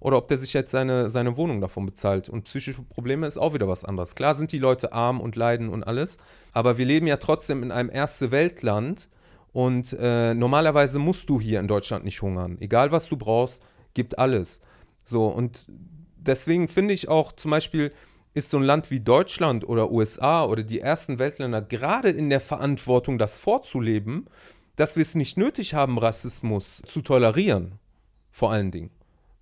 [0.00, 2.28] oder ob der sich jetzt seine, seine Wohnung davon bezahlt.
[2.28, 4.14] Und psychische Probleme ist auch wieder was anderes.
[4.14, 6.18] Klar sind die Leute arm und leiden und alles,
[6.52, 9.08] aber wir leben ja trotzdem in einem Erste-Welt-Land
[9.54, 12.58] und äh, normalerweise musst du hier in Deutschland nicht hungern.
[12.60, 13.62] Egal was du brauchst,
[13.94, 14.60] gibt alles.
[15.04, 15.68] So, und
[16.16, 17.92] deswegen finde ich auch zum Beispiel,
[18.34, 22.40] ist so ein Land wie Deutschland oder USA oder die ersten Weltländer gerade in der
[22.40, 24.26] Verantwortung, das vorzuleben,
[24.76, 27.78] dass wir es nicht nötig haben, Rassismus zu tolerieren.
[28.30, 28.90] Vor allen Dingen.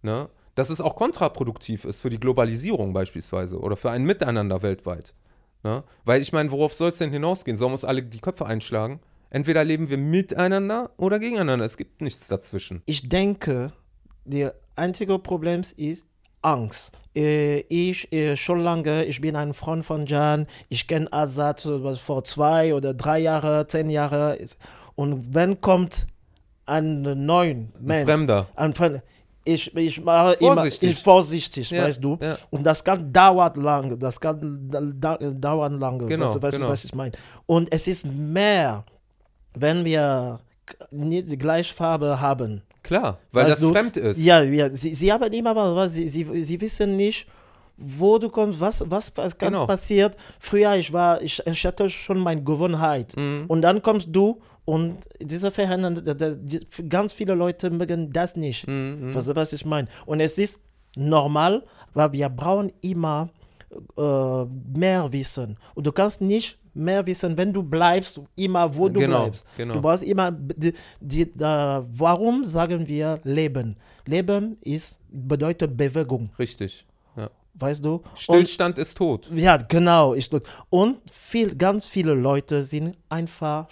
[0.02, 0.28] Ne?
[0.54, 5.14] dass es auch kontraproduktiv ist für die Globalisierung beispielsweise oder für ein Miteinander weltweit.
[5.62, 5.82] Ne?
[6.04, 7.56] Weil ich meine, worauf soll es denn hinausgehen?
[7.56, 9.00] Sollen wir uns alle die Köpfe einschlagen?
[9.30, 11.64] Entweder leben wir miteinander oder gegeneinander.
[11.64, 12.82] Es gibt nichts dazwischen.
[12.84, 13.72] Ich denke,
[14.24, 16.04] der einzige Problem ist
[16.42, 16.92] Angst.
[17.14, 21.94] Äh, ich äh, schon lange, ich bin ein Freund von Jan, ich kenne Azad äh,
[21.96, 24.36] vor zwei oder drei Jahren, zehn Jahren.
[24.94, 26.06] Und wenn kommt
[26.66, 28.46] ein neuer Mensch, Fremder.
[28.56, 29.02] ein Fremder,
[29.44, 30.90] ich, ich mache immer Vorsichtig.
[30.90, 32.16] ich vorsichtig, Ja, weißt du.
[32.20, 32.38] ja.
[32.50, 36.56] Und das kann dauert lang, das kann da, da, dauern lange, Genau, weißt du, weißt
[36.56, 36.72] du, genau.
[36.72, 37.12] was ich meine.
[37.46, 38.84] Und es ist mehr,
[39.54, 40.38] wenn wir
[40.90, 42.62] nicht die gleiche Farbe haben.
[42.82, 44.18] Klar, weil Weißt das fremd ist.
[44.20, 47.26] Ja, ja sie, sie haben immer was, sie, sie, sie wissen nicht,
[47.76, 49.66] wo du kommst, was, was, was ganz Genau.
[49.66, 50.16] passiert.
[50.40, 53.16] Früher, ich war, ich, ich hatte schon meine Gewohnheit.
[53.16, 53.44] Mhm.
[53.48, 58.66] Und dann kommst du und diese die- ganz viele Leute mögen das nicht.
[58.66, 59.88] Mhm, Was, was ich meine.
[60.06, 60.60] Und es ist
[60.96, 61.64] normal,
[61.94, 63.30] weil wir brauchen immer
[63.96, 64.44] äh,
[64.78, 65.56] mehr Wissen.
[65.74, 69.44] Und du kannst nicht mehr wissen, wenn du bleibst, immer wo du Genau, bleibst.
[69.56, 69.74] genau.
[69.74, 73.76] Du brauchst immer, die, die, da- warum sagen wir Leben?
[74.06, 76.84] Leben ist, bedeutet Bewegung, Richtig.
[77.16, 77.30] Ja.
[77.54, 77.96] weißt du?
[77.96, 79.30] Und, Stillstand ist tot.
[79.34, 80.14] ja, genau.
[80.14, 80.44] Ist tot.
[80.70, 83.68] Und viel, ganz viele Leute sind einfach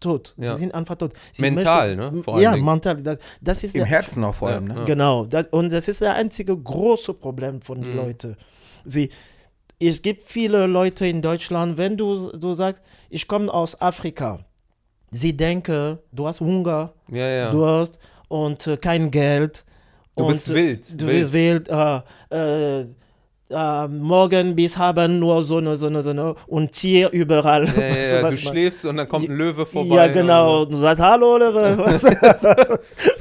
[0.00, 0.34] tot.
[0.36, 0.52] Ja.
[0.54, 1.14] Sie sind einfach tot.
[1.32, 2.22] Sie Mental, ne?
[2.22, 2.64] Vor ja, Dingen.
[2.66, 3.00] mental.
[3.02, 4.66] Das, das ist Im der Herzen auch vor allem.
[4.66, 4.80] Ja, Ne?
[4.80, 4.84] ja.
[4.86, 7.96] Genau, das, und das ist der einzige große Problem von den Mhm.
[7.96, 8.36] Leuten.
[8.84, 9.08] Sie,
[9.88, 14.40] es gibt viele Leute in Deutschland, wenn du, du sagst, ich komme aus Afrika,
[15.10, 17.50] sie denken, du hast Hunger, Ja, ja.
[17.52, 19.64] du hast und äh, kein Geld.
[20.16, 21.20] Du und, bist äh, wild, Du wild.
[21.20, 21.68] bist wild.
[21.68, 22.86] Äh, äh,
[23.50, 27.66] äh, morgen bis haben nur so eine, so eine, so eine und Tier überall.
[27.66, 28.22] ja, ja, ja.
[28.30, 29.94] Du schläfst und dann kommt ein Löwe vorbei.
[29.96, 30.62] Ja, genau.
[30.62, 31.86] Und, Du sagst Hallo, Oliver.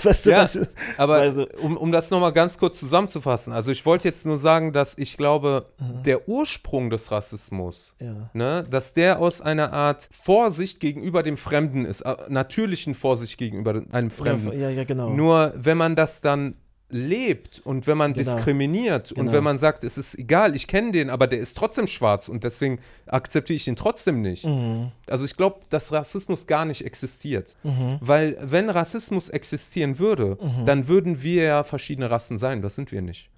[0.03, 0.59] weißt du, Ja, was
[0.97, 4.73] aber Also- um, um das nochmal ganz kurz zusammenzufassen, also ich wollte jetzt nur sagen,
[4.73, 5.65] dass ich glaube,
[6.05, 7.93] der Ursprung des Rassismus,
[8.33, 13.81] ne, dass der aus einer Art Vorsicht gegenüber dem Fremden ist, äh, natürlichen Vorsicht gegenüber
[13.91, 14.57] einem Fremden.
[14.59, 15.09] Ja, ja, genau.
[15.09, 16.55] Nur wenn man das dann
[16.93, 18.33] lebt und wenn man Genau.
[18.35, 19.31] diskriminiert und Genau.
[19.33, 22.43] wenn man sagt, es ist egal, ich kenne den, aber der ist trotzdem schwarz und
[22.43, 24.45] deswegen akzeptiere ich ihn trotzdem nicht.
[24.45, 24.91] Mhm.
[25.07, 27.55] Also ich glaube, dass Rassismus gar nicht existiert.
[27.99, 30.65] Weil wenn Rassismus existieren würde, Mhm.
[30.65, 32.61] dann würden wir ja verschiedene Rassen sein.
[32.61, 33.29] Das sind wir nicht.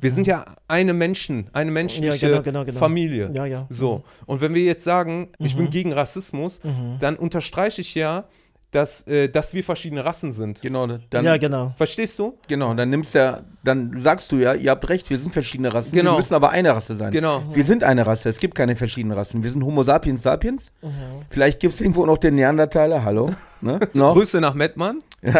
[0.00, 2.78] Wir sind ja eine Menschen, eine menschliche genau, genau, genau.
[2.78, 3.30] Familie.
[3.32, 3.66] Ja, ja.
[3.70, 4.02] So.
[4.26, 5.58] Und wenn wir jetzt sagen, ich Mhm.
[5.58, 6.60] bin gegen Rassismus,
[6.98, 8.24] dann unterstreiche ich ja,
[8.70, 10.60] dass, äh, dass wir verschiedene Rassen sind.
[10.60, 11.72] Genau, dann, ja, genau.
[11.76, 12.38] Verstehst du?
[12.48, 15.92] genau, dann nimmst ja, dann sagst du ja, ihr habt recht, wir sind verschiedene Rassen,
[15.92, 16.12] Genau.
[16.12, 17.10] wir müssen aber eine Rasse sein.
[17.10, 17.42] Genau.
[17.52, 19.42] Wir sind eine Rasse, es gibt keine verschiedenen Rassen.
[19.42, 20.70] Wir sind Homo sapiens sapiens.
[20.82, 20.88] Mhm.
[21.30, 23.30] Vielleicht gibt es irgendwo noch den Neandertaler, hallo?
[23.62, 23.80] Ne?
[23.94, 24.14] noch?
[24.14, 24.98] Grüße nach Mettmann.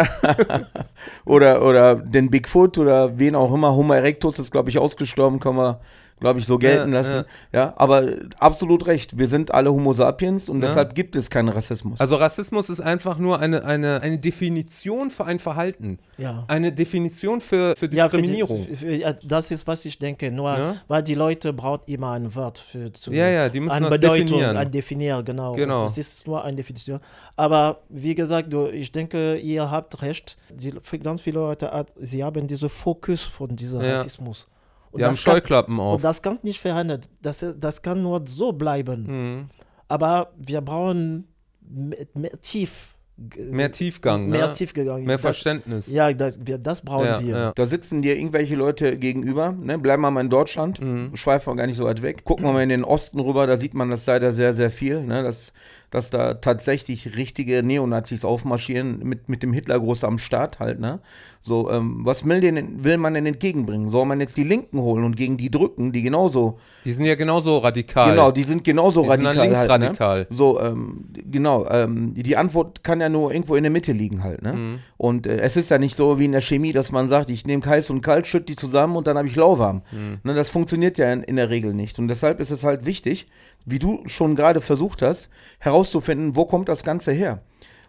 [1.24, 3.74] Oder, oder den Bigfoot oder wen auch immer.
[3.74, 5.76] Homo erectus ist, glaube ich, ausgestorben, kann man,
[6.20, 7.24] glaube ich, so gelten Ja, lassen.
[7.52, 7.74] Ja.
[7.76, 9.18] aber äh, absolut recht.
[9.18, 10.68] Wir sind alle Homo sapiens und Ja.
[10.68, 12.00] deshalb gibt es keinen Rassismus.
[12.00, 15.98] Also Rassismus ist einfach nur eine, eine, eine Definition für ein Verhalten.
[16.16, 16.44] Ja.
[16.48, 18.64] Eine Definition für, für Ja, für die- Diskriminierung.
[18.74, 20.30] für- ja, das ist, was ich denke.
[20.30, 20.74] Nur, Ja.
[20.88, 24.00] weil die Leute brauchen immer ein Wort für zu, Ja, ja, die müssen eine das
[24.00, 24.56] Bedeutung, definieren.
[24.56, 25.52] ein Definieren, genau.
[25.54, 25.82] Genau.
[25.84, 27.00] Das ist nur eine Definition.
[27.36, 30.36] Aber wie gesagt, du, ich denke, ihr habt recht.
[30.50, 33.92] Die, ganz viele Leute, hat, sie haben diesen Fokus von diesem Ja.
[33.92, 34.48] Rassismus.
[34.90, 35.96] Und Wir haben das kann- Scheuklappen auf.
[35.96, 37.00] Und das kann nicht verändern.
[37.22, 39.02] Das, das kann nur so bleiben.
[39.38, 39.46] Mhm.
[39.88, 41.28] Aber wir brauchen
[41.60, 42.94] mehr, mehr tief.
[43.36, 44.52] Mehr Tiefgang, Mehr ne?
[44.52, 45.02] Tiefgang.
[45.02, 45.88] Mehr das, Verständnis.
[45.88, 47.36] Ja, das, wir, das brauchen Ja, wir.
[47.36, 47.52] ja.
[47.52, 49.76] Da sitzen dir irgendwelche Leute gegenüber, ne?
[49.76, 51.16] bleiben wir mal in Deutschland, Mhm.
[51.16, 52.22] schweifen wir gar nicht so weit weg.
[52.24, 55.02] Gucken wir mal in den Osten rüber, da sieht man das leider sehr, sehr viel,
[55.02, 55.24] ne?
[55.24, 55.52] dass,
[55.90, 60.80] dass da tatsächlich richtige Neonazis aufmarschieren mit, mit dem Hitlergruß am Start halt.
[60.80, 61.00] Ne?
[61.40, 63.88] So, ähm, was will, denn, will man denn entgegenbringen?
[63.88, 67.14] Soll man jetzt die Linken holen und gegen die drücken, die genauso, Die sind ja
[67.14, 68.10] genauso radikal.
[68.10, 69.34] genau, die sind genauso Die sind radikal.
[69.36, 70.16] dann linksradikal.
[70.18, 70.36] Halt, ne?
[70.36, 74.42] So, ähm, genau, ähm, die Antwort kann ja nur irgendwo in der Mitte liegen halt.
[74.42, 74.52] Ne?
[74.52, 74.78] Mhm.
[74.98, 77.46] Und äh, es ist ja nicht so wie in der Chemie, dass man sagt, ich
[77.46, 79.82] nehme heiß und kalt, schütte die zusammen und dann habe ich lauwarm.
[79.92, 80.18] Mhm.
[80.24, 81.98] Ne, das funktioniert ja in, in der Regel nicht.
[82.00, 83.28] Und deshalb ist es halt wichtig,
[83.64, 85.30] wie du schon gerade versucht hast,
[85.60, 87.42] herauszufinden, wo kommt das Ganze her.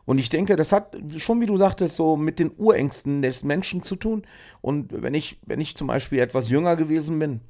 [0.05, 3.81] Und ich denke, das hat schon, wie du sagtest, so mit den Urängsten des Menschen
[3.83, 4.23] zu tun.
[4.61, 7.41] Und wenn ich, wenn ich zum Beispiel etwas jünger gewesen bin,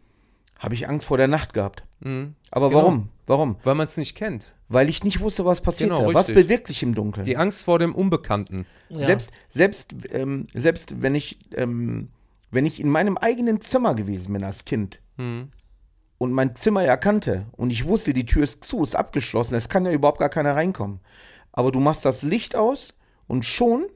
[0.58, 1.84] habe ich Angst vor der Nacht gehabt.
[2.00, 2.36] Mhm.
[2.52, 2.82] Aber Genau.
[2.82, 3.10] warum?
[3.26, 3.56] Warum?
[3.64, 4.54] Weil man es nicht kennt.
[4.72, 6.14] Weil ich nicht wusste, was passiert Genau, da.
[6.14, 7.26] Was bewirkt sich im Dunkeln?
[7.26, 8.66] Die Angst vor dem Unbekannten.
[8.90, 9.06] Ja.
[9.08, 12.10] Selbst, selbst, ähm, selbst wenn ich, ähm,
[12.52, 15.50] wenn ich in meinem eigenen Zimmer gewesen bin als Kind Mhm.
[16.20, 19.70] und mein Zimmer ja kannte und ich wusste, die Tür ist zu, ist abgeschlossen, es
[19.70, 21.00] kann ja überhaupt gar keiner reinkommen.
[21.52, 22.94] Aber du machst das Licht aus
[23.28, 23.88] und schon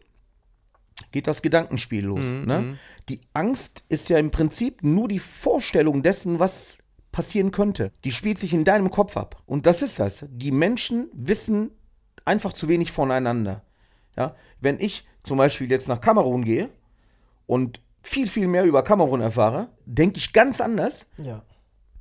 [1.12, 2.26] geht das Gedankenspiel los.
[2.26, 2.60] Mhm, Ne?
[2.62, 2.78] mhm.
[3.10, 6.78] Die Angst ist ja im Prinzip nur die Vorstellung dessen, was
[7.14, 7.94] passieren könnte.
[8.04, 9.42] Die spielt sich in deinem Kopf ab.
[9.46, 10.26] Und das ist das.
[10.30, 11.72] Die Menschen wissen
[12.26, 13.62] einfach zu wenig voneinander.
[14.18, 14.36] Ja?
[14.60, 16.68] Wenn ich zum Beispiel jetzt nach Kamerun gehe
[17.48, 21.42] und viel, viel mehr über Kamerun erfahre, denke ich ganz anders, Ja.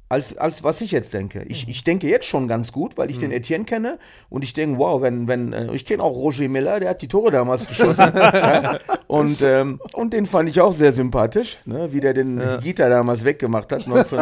[0.09, 1.43] als, als was ich jetzt denke.
[1.45, 3.99] Ich, ich denke jetzt schon ganz gut, weil ich den Etienne kenne
[4.29, 7.09] und ich denke, wow, wenn, wenn, äh, ich kenne auch Roger Miller, der hat die
[7.09, 8.13] Tore damals geschossen.
[8.15, 8.79] ja?
[9.07, 11.93] und, ähm, und den fand ich auch sehr sympathisch, ne?
[11.93, 13.87] wie der den Gita damals weggemacht hat.
[13.87, 14.19] 19,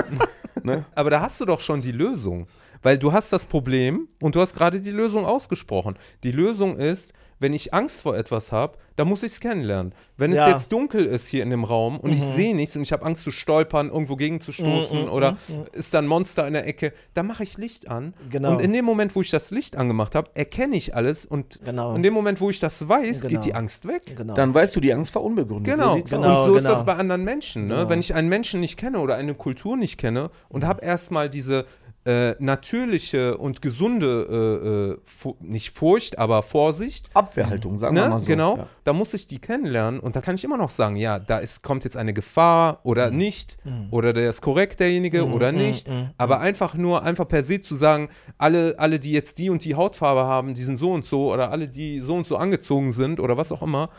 [0.64, 0.85] ne?
[0.94, 2.46] Aber da hast du doch schon die Lösung.
[2.83, 5.96] Weil du hast das Problem und du hast gerade die Lösung ausgesprochen.
[6.23, 9.94] Die Lösung ist, wenn ich Angst vor etwas habe, dann muss ich es kennenlernen.
[10.18, 10.46] Wenn Ja.
[10.46, 13.05] es jetzt dunkel ist hier in dem Raum und ich sehe nichts und ich habe
[13.05, 15.38] Angst zu stolpern, irgendwo gegenzustoßen oder
[15.72, 18.14] ist da ein Monster in der Ecke, dann mache ich Licht an.
[18.31, 18.53] Genau.
[18.53, 21.94] Und in dem Moment, wo ich das Licht angemacht habe, erkenne ich alles und Genau.
[21.94, 23.33] in dem Moment, wo ich das weiß, Genau.
[23.33, 24.03] geht die Angst weg.
[24.14, 24.35] Genau.
[24.35, 25.74] Dann weißt du, die Angst war unbegründet.
[25.74, 26.40] Genau, So Genau.
[26.42, 26.74] und so ist genau.
[26.74, 27.66] das bei anderen Menschen.
[27.68, 27.76] Ne?
[27.76, 27.88] Genau.
[27.88, 31.64] Wenn ich einen Menschen nicht kenne oder eine Kultur nicht kenne und habe erstmal diese
[32.06, 38.08] äh, natürliche und gesunde, äh, äh, fu- nicht Furcht, aber Vorsicht, Abwehrhaltung, sagen wir ne?
[38.08, 38.26] mal so.
[38.26, 38.66] genau, Ja.
[38.84, 41.62] da muss ich die kennenlernen und da kann ich immer noch sagen, ja, da ist,
[41.62, 43.58] kommt jetzt eine Gefahr oder nicht
[43.90, 45.86] oder der ist korrekt, derjenige oder nicht,
[46.16, 48.08] aber einfach nur, einfach per se zu sagen,
[48.38, 51.50] alle, alle, die jetzt die und die Hautfarbe haben, die sind so und so oder
[51.50, 53.90] alle, die so und so angezogen sind oder was auch immer,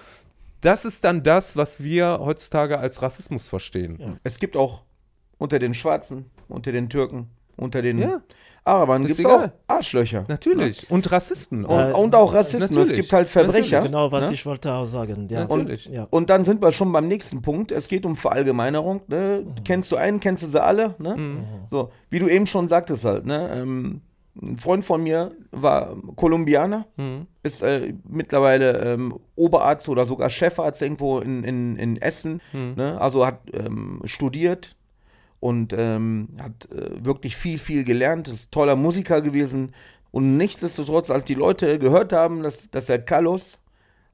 [0.61, 4.17] das ist dann das, was wir heutzutage als Rassismus verstehen.
[4.23, 4.81] Es gibt auch
[5.37, 7.29] unter den Schwarzen, unter den Türken,
[7.61, 8.21] unter den Ja.
[8.63, 9.49] Arabern gibt es auch.
[9.67, 10.25] Arschlöcher.
[10.27, 10.89] Natürlich.
[10.91, 11.65] Und Rassisten.
[11.65, 12.63] Und, Äh, und auch Rassisten.
[12.63, 12.95] Es natürlich.
[12.95, 13.81] gibt halt Verbrecher.
[13.81, 14.35] genau, was ne?
[14.35, 15.27] ich wollte auch sagen.
[15.31, 15.45] Ja.
[15.45, 15.85] Natürlich.
[15.87, 16.07] Ja.
[16.11, 17.71] Und dann sind wir schon beim nächsten Punkt.
[17.71, 19.01] Es geht um Verallgemeinerung.
[19.07, 19.45] Ne?
[19.65, 20.93] Kennst du einen, kennst du sie alle?
[20.99, 21.43] Ne?
[21.71, 23.25] So, wie du eben schon sagtest halt.
[23.25, 23.49] Ne?
[23.51, 24.01] Ähm,
[24.39, 27.25] ein Freund von mir war Kolumbianer, Mhm.
[27.43, 32.41] ist äh, mittlerweile ähm, Oberarzt oder sogar Chefarzt irgendwo in, in, in Essen.
[32.53, 32.73] Mhm.
[32.77, 33.01] Ne?
[33.01, 34.75] Also hat ähm, studiert
[35.41, 38.29] und ähm, hat äh, wirklich viel, viel gelernt.
[38.29, 39.73] Ist toller Musiker gewesen.
[40.11, 43.57] Und nichtsdestotrotz, als die Leute gehört haben, dass, dass er Carlos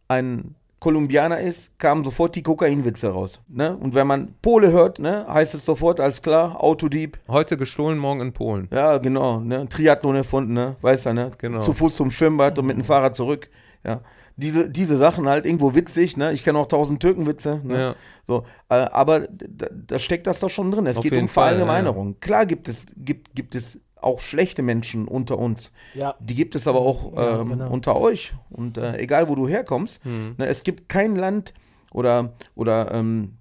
[0.07, 3.41] ein Kolumbianer ist, kamen sofort die Kokainwitze raus.
[3.47, 3.75] Ne?
[3.75, 7.19] Und wenn man Pole hört, ne, heißt es sofort, alles klar, Autodieb.
[7.27, 8.69] Heute gestohlen, morgen in Polen.
[8.71, 9.39] Ja, genau.
[9.39, 9.67] Ne?
[9.67, 10.75] Triathlon erfunden, ne?
[10.81, 11.31] Weiß er, ne?
[11.39, 11.59] Genau.
[11.59, 13.49] Zu Fuß zum Schwimmbad und mit dem Fahrrad zurück.
[13.83, 14.01] Ja.
[14.39, 16.31] Diese, diese Sachen halt irgendwo witzig, ne?
[16.31, 17.59] Ich kenne auch tausend Türkenwitze.
[17.63, 17.77] Ne?
[17.79, 17.95] Ja.
[18.27, 20.85] So, äh, aber da, da steckt das doch schon drin.
[20.85, 22.19] Es Auf geht um Verallgemeinerung.
[22.19, 25.71] Klar gibt es, gibt, gibt es auch schlechte Menschen unter uns.
[25.95, 26.13] Ja.
[26.19, 27.71] Die gibt es aber auch Ja, ähm, genau.
[27.71, 28.33] unter euch.
[28.51, 30.35] Und äh, egal, wo du herkommst, Hm.
[30.37, 31.55] ne, es gibt kein Land
[31.91, 33.37] oder, oder ähm,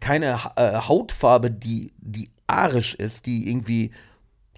[0.00, 3.90] keine äh, Hautfarbe, die, die arisch ist, die irgendwie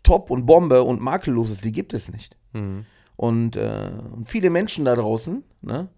[0.05, 1.65] top und Bombe und makellos ist.
[1.65, 2.37] Die gibt es nicht.
[2.53, 2.87] Mhm.
[3.17, 3.91] Und, äh,
[4.25, 5.89] viele Menschen da draußen ne,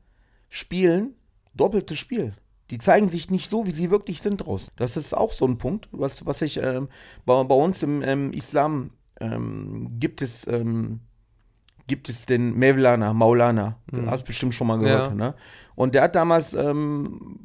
[0.48, 1.14] spielen
[1.54, 2.34] doppeltes Spiel.
[2.70, 4.72] Die zeigen sich nicht so, wie sie wirklich sind draußen.
[4.76, 6.88] Das ist auch so ein Punkt, was, was ich ähm,
[7.24, 11.00] bei, bei uns im ähm, Islam ähm, gibt es ähm,
[11.86, 13.78] gibt es den Mevlana, Maulana.
[14.06, 15.10] Hast bestimmt schon mal gehört.
[15.10, 15.14] Ja.
[15.14, 15.34] Ne?
[15.76, 17.38] Und der hat damals ähm,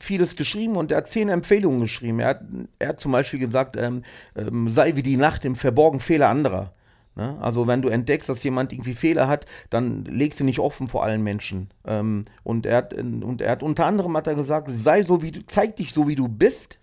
[0.00, 2.20] vieles geschrieben und er hat zehn Empfehlungen geschrieben.
[2.20, 2.40] Er hat,
[2.78, 4.02] er hat zum Beispiel gesagt, ähm,
[4.34, 6.72] ähm, sei wie die Nacht im Verborgen Fehler anderer.
[7.16, 7.38] Ne?
[7.40, 11.04] Also wenn du entdeckst, dass jemand irgendwie Fehler hat, dann legst du nicht offen vor
[11.04, 11.70] allen Menschen.
[11.86, 15.30] Ähm, und, er hat, und er hat unter anderem hat er gesagt, sei so wie
[15.32, 16.78] du, zeig dich so wie du bist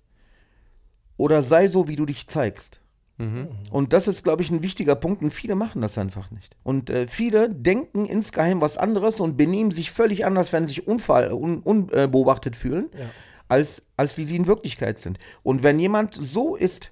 [1.17, 2.79] oder sei so wie du dich zeigst.
[3.17, 3.49] Mhm.
[3.69, 6.55] Und das ist, glaube ich, ein wichtiger Punkt und viele machen das einfach nicht.
[6.63, 10.87] Und äh, viele denken insgeheim was anderes und benehmen sich völlig anders, wenn sie sich
[10.87, 13.05] unfall, un, unbeobachtet fühlen, Ja.
[13.47, 15.19] als, als wie sie in Wirklichkeit sind.
[15.43, 16.91] Und wenn jemand so ist,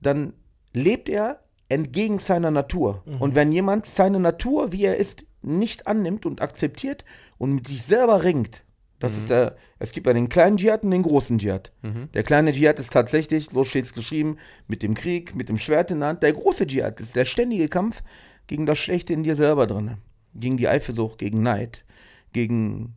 [0.00, 0.32] dann
[0.72, 1.40] lebt er
[1.72, 3.02] entgegen seiner Natur.
[3.20, 7.04] Und wenn jemand seine Natur, wie er ist, nicht annimmt und akzeptiert
[7.38, 8.62] und mit sich selber ringt,
[9.00, 11.72] das ist der, es gibt ja den kleinen Dschihad und den großen Dschihad.
[12.14, 14.36] Der kleine Dschihad ist tatsächlich, so steht es geschrieben,
[14.68, 16.22] mit dem Krieg, mit dem Schwert in der Hand.
[16.22, 18.04] Der große Dschihad ist der ständige Kampf
[18.46, 19.96] gegen das Schlechte in dir selber drin.
[20.34, 21.84] Gegen die Eifersucht, gegen Neid,
[22.32, 22.94] gegen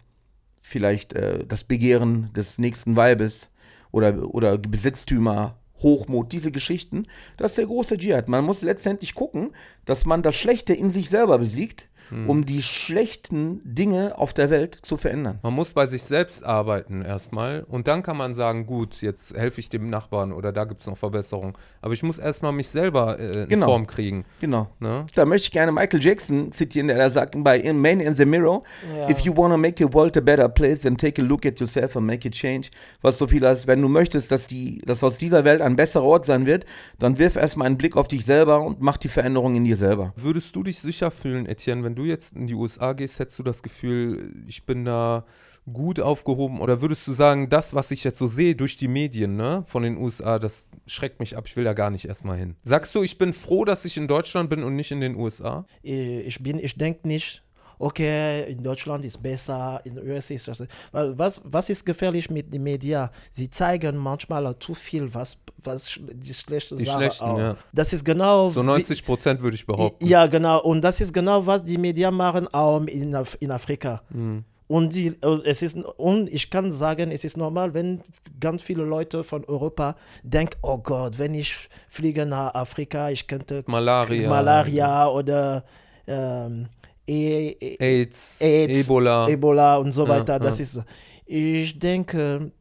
[0.57, 3.49] vielleicht äh, das Begehren des nächsten Weibes
[3.91, 7.07] oder, oder Besitztümer, Hochmut, diese Geschichten.
[7.37, 8.27] Das ist der große Dschihad.
[8.27, 9.51] Man muss letztendlich gucken,
[9.85, 11.87] dass man das Schlechte in sich selber besiegt,
[12.27, 15.39] um die schlechten Dinge auf der Welt zu verändern.
[15.43, 19.59] Man muss bei sich selbst arbeiten erstmal und dann kann man sagen, gut, jetzt helfe
[19.59, 21.53] ich dem Nachbarn oder da gibt es noch Verbesserungen.
[21.81, 23.65] Aber ich muss erstmal mich selber äh, in Genau.
[23.67, 24.25] Form kriegen.
[24.39, 24.67] Genau.
[24.79, 25.05] Ne?
[25.15, 28.25] Da möchte ich gerne Michael Jackson zitieren, der da sagt bei in Man in the
[28.25, 28.63] Mirror,
[28.97, 29.09] Ja.
[29.09, 31.59] if you want to make your world a better place, then take a look at
[31.59, 32.69] yourself and make a change.
[33.01, 36.03] Was so viel als, wenn du möchtest, dass, die, dass aus dieser Welt ein besserer
[36.03, 36.65] Ort sein wird,
[36.99, 40.13] dann wirf erstmal einen Blick auf dich selber und mach die Veränderung in dir selber.
[40.15, 43.43] Würdest du dich sicher fühlen, Etienne, wenn du jetzt in die USA gehst, hättest du
[43.43, 45.25] das Gefühl, ich bin da
[45.71, 46.61] gut aufgehoben?
[46.61, 49.83] Oder würdest du sagen, das, was ich jetzt so sehe durch die Medien ne, von
[49.83, 52.55] den USA, das schreckt mich ab, ich will da gar nicht erstmal hin?
[52.63, 55.65] Sagst du, ich bin froh, dass ich in Deutschland bin und nicht in den USA?
[55.81, 57.44] Ich bin, ich denke nicht,
[57.79, 60.63] okay, in Deutschland ist besser, in den USA ist das.
[60.91, 63.09] Was, was ist gefährlich mit den Medien?
[63.31, 67.37] Sie zeigen manchmal zu viel, was, was die schlechte Die Sache schlechten, auch.
[67.39, 67.55] ja.
[67.73, 68.49] Das ist genau.
[68.49, 70.05] So wie- 90 Prozent würde ich behaupten.
[70.05, 70.61] Ja, genau.
[70.61, 74.01] Und das ist genau, was die Medien machen, auch in, Af in Afrika.
[74.09, 74.43] Mhm.
[74.67, 78.01] Und, die, äh, es ist, und ich kann sagen, es ist normal, wenn
[78.39, 81.55] ganz viele Leute von Europa denken, oh Gott, wenn ich
[81.87, 84.27] fliege nach Afrika, ich könnte Malaria.
[84.27, 85.63] Malaria oder
[86.07, 86.65] ähm,
[87.07, 89.27] e e AIDS, AIDS, Ebola.
[89.29, 90.39] Ebola und so Ja, weiter.
[90.39, 90.63] Das ja.
[90.63, 90.83] ist so.
[91.25, 92.51] Ich denke,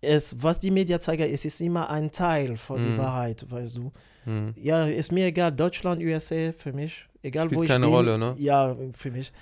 [0.00, 2.98] es, was die Medien zeigen, es ist immer ein Teil von der Mhm.
[2.98, 3.92] Wahrheit, weißt du.
[4.24, 4.54] Mhm.
[4.56, 7.94] Ja, ist mir egal, Deutschland, USA, für mich, egal Spielt wo ich keine bin.
[7.94, 8.34] Rolle, ne?
[8.38, 9.32] Ja, für mich.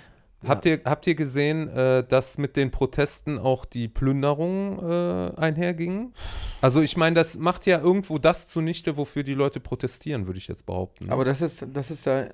[0.47, 6.13] Habt, ihr, habt ihr gesehen, äh, dass mit den Protesten auch die Plünderungen äh, einhergingen?
[6.61, 10.47] Also ich meine, das macht ja irgendwo das zunichte, wofür die Leute protestieren, würde ich
[10.47, 11.07] jetzt behaupten.
[11.07, 11.11] ne?
[11.11, 12.29] Aber das ist, das ist ja,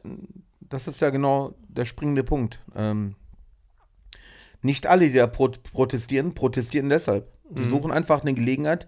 [0.69, 2.60] das ist ja genau der springende Punkt.
[2.75, 3.15] Ähm,
[4.62, 7.28] nicht alle, die da pro protestieren, protestieren deshalb.
[7.49, 7.69] Die Mhm.
[7.69, 8.88] suchen einfach eine Gelegenheit,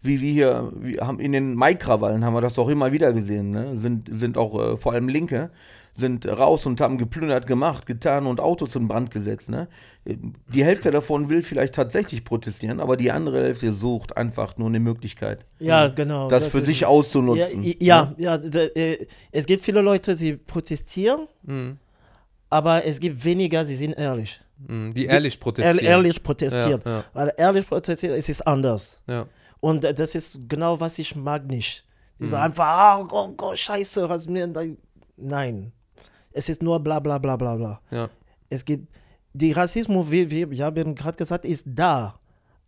[0.00, 3.50] wie wir hier, wir haben in den Maikrawallen haben wir das auch immer wieder gesehen,
[3.50, 3.76] ne?
[3.76, 5.50] Sind, sind auch äh, vor allem Linke,
[5.94, 9.68] sind raus und haben geplündert, gemacht, getan und Autos in Brand gesetzt, ne?
[10.04, 14.80] Die Hälfte davon will vielleicht tatsächlich protestieren, aber die andere Hälfte sucht einfach nur eine
[14.80, 16.28] Möglichkeit, Ja, genau.
[16.28, 17.60] das, für ist- sich Ja, auszunutzen.
[17.60, 17.76] ne?
[17.80, 21.78] ja, ja, d- äh, es gibt viele Leute, die protestieren, Mhm.
[22.50, 24.40] aber es gibt weniger, sie sind ehrlich.
[24.66, 24.94] Mhm.
[24.94, 25.78] Die ehrlich protestieren.
[25.78, 26.80] Ehr, ehrlich protestieren.
[26.84, 29.02] Ja, ja, Weil ehrlich protestieren, es ist anders.
[29.06, 29.26] ja.
[29.60, 31.84] Und äh, das ist genau, was ich mag nicht.
[32.18, 32.28] Die Mhm.
[32.28, 34.48] sagen einfach, ah, oh Gott, scheiße, was mir.
[35.16, 35.72] Nein.
[36.32, 37.80] Es ist nur bla bla bla bla bla.
[37.90, 38.08] ja.
[38.48, 38.86] Es gibt,
[39.32, 42.18] die Rassismus, wie, wie ich habe gerade gesagt, ist da.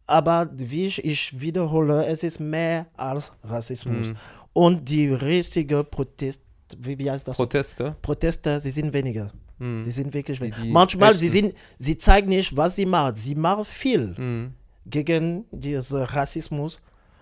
[0.07, 4.09] Aber wie ich, ich wiederhole, es ist mehr als Rassismus.
[4.09, 4.17] Mhm.
[4.55, 6.41] Und die richtige Protest,
[6.79, 7.37] wie, wie heißt das?
[7.37, 7.97] Proteste.
[8.01, 9.31] Proteste, sie sind weniger.
[9.59, 9.83] Mhm.
[9.83, 10.63] Sie sind wirklich weniger.
[10.63, 11.39] die Manchmal, sie, echten.
[11.49, 13.17] sind, sie zeigen nicht, was sie machen.
[13.17, 14.55] Sie machen viel Mhm.
[14.87, 16.81] gegen diesen Rassismus,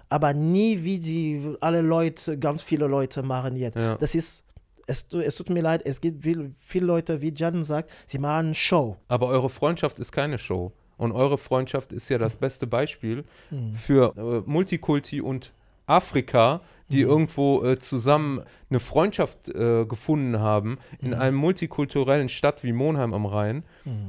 [0.08, 3.76] aber nie wie die alle Leute, ganz viele Leute machen jetzt.
[3.76, 3.96] Ja.
[3.96, 4.44] Das ist,
[4.86, 8.46] es, es tut mir leid, es gibt viel, viele Leute, wie Jan sagt, sie machen
[8.46, 8.96] eine Show.
[9.08, 10.72] Aber eure Freundschaft ist keine Show.
[10.98, 13.74] Und eure Freundschaft ist ja das beste Beispiel Mhm.
[13.74, 15.52] für äh, Multikulti und
[15.86, 22.72] Afrika, die irgendwo äh, zusammen eine Freundschaft äh, gefunden haben in einem multikulturellen Stadt wie
[22.72, 23.64] Monheim am Rhein,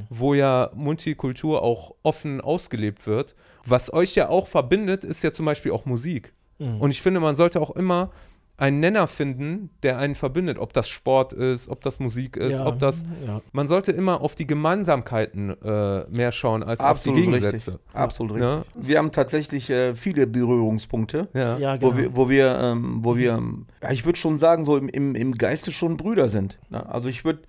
[0.09, 3.35] wo ja Multikultur auch offen ausgelebt wird.
[3.65, 6.33] Was euch ja auch verbindet, ist ja zum Beispiel auch Musik.
[6.59, 6.79] Mhm.
[6.79, 8.11] Und ich finde, man sollte auch immer
[8.55, 12.65] einen Nenner finden, der einen verbindet, ob das Sport ist, ob das Musik ist, Ja,
[12.67, 13.41] ob das ja.
[13.51, 17.51] man sollte immer auf die Gemeinsamkeiten äh, mehr schauen als Absolut auf die richtig.
[17.51, 17.79] Gegensätze.
[17.93, 18.49] Absolut richtig.
[18.49, 18.63] Ja.
[18.75, 21.29] Wir haben tatsächlich äh, viele Berührungspunkte.
[21.33, 21.57] Ja.
[21.57, 21.97] Ja, wo genau.
[21.97, 25.15] wir, wo wir, ähm, wo wir ähm, ja, ich würde schon sagen, so im, im,
[25.15, 26.59] im Geiste schon Brüder sind.
[26.69, 26.87] Ne?
[26.87, 27.41] Also ich würde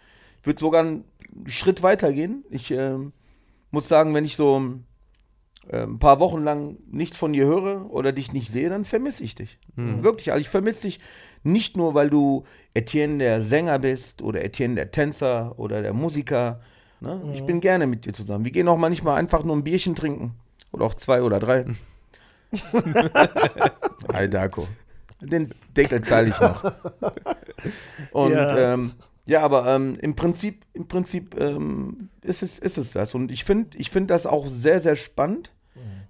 [0.42, 1.04] würd sogar einen
[1.46, 2.44] Schritt weiter gehen.
[2.50, 3.12] Ich ähm,
[3.70, 4.62] muss sagen, wenn ich so
[5.70, 9.35] ein paar Wochen lang nichts von dir höre oder dich nicht sehe, dann vermisse ich
[9.35, 9.59] dich.
[9.77, 11.00] Wirklich, also ich vermisse dich
[11.42, 16.61] nicht nur, weil du Etienne der Sänger bist oder Etienne der Tänzer oder der Musiker.
[17.00, 17.20] Ne?
[17.35, 18.44] Ich bin gerne mit dir zusammen.
[18.44, 20.35] Wir gehen auch manchmal einfach nur ein Bierchen trinken.
[20.72, 21.66] Oder auch zwei oder drei.
[24.12, 24.66] Hi Darko.
[25.20, 26.64] Den Deckel zahle ich noch.
[28.12, 28.57] Und Ja.
[28.57, 28.92] ja, ähm,
[29.27, 33.14] ja aber ähm, im Prinzip, im Prinzip ähm, ist, es, ist es das.
[33.14, 35.50] Und ich finde ich find das auch sehr, sehr spannend,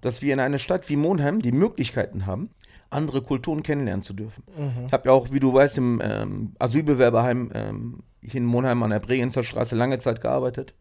[0.05, 2.51] dass wir in einer Stadt wie Monheim die Möglichkeiten haben,
[2.91, 4.45] andere Kulturen kennenlernen zu dürfen.
[4.87, 8.91] Ich habe ja auch, wie du weißt, im ähm, Asylbewerberheim ähm, hier in Monheim an
[8.91, 10.75] der Bregenzer Straße lange Zeit gearbeitet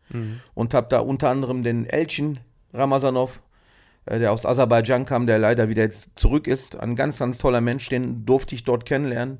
[0.54, 2.40] und habe da unter anderem den Elchin
[2.74, 3.42] Ramazanov,
[4.06, 7.62] äh, der aus Aserbaidschan kam, der leider wieder jetzt zurück ist, ein ganz, ganz toller
[7.62, 9.40] Mensch, den durfte ich dort kennenlernen.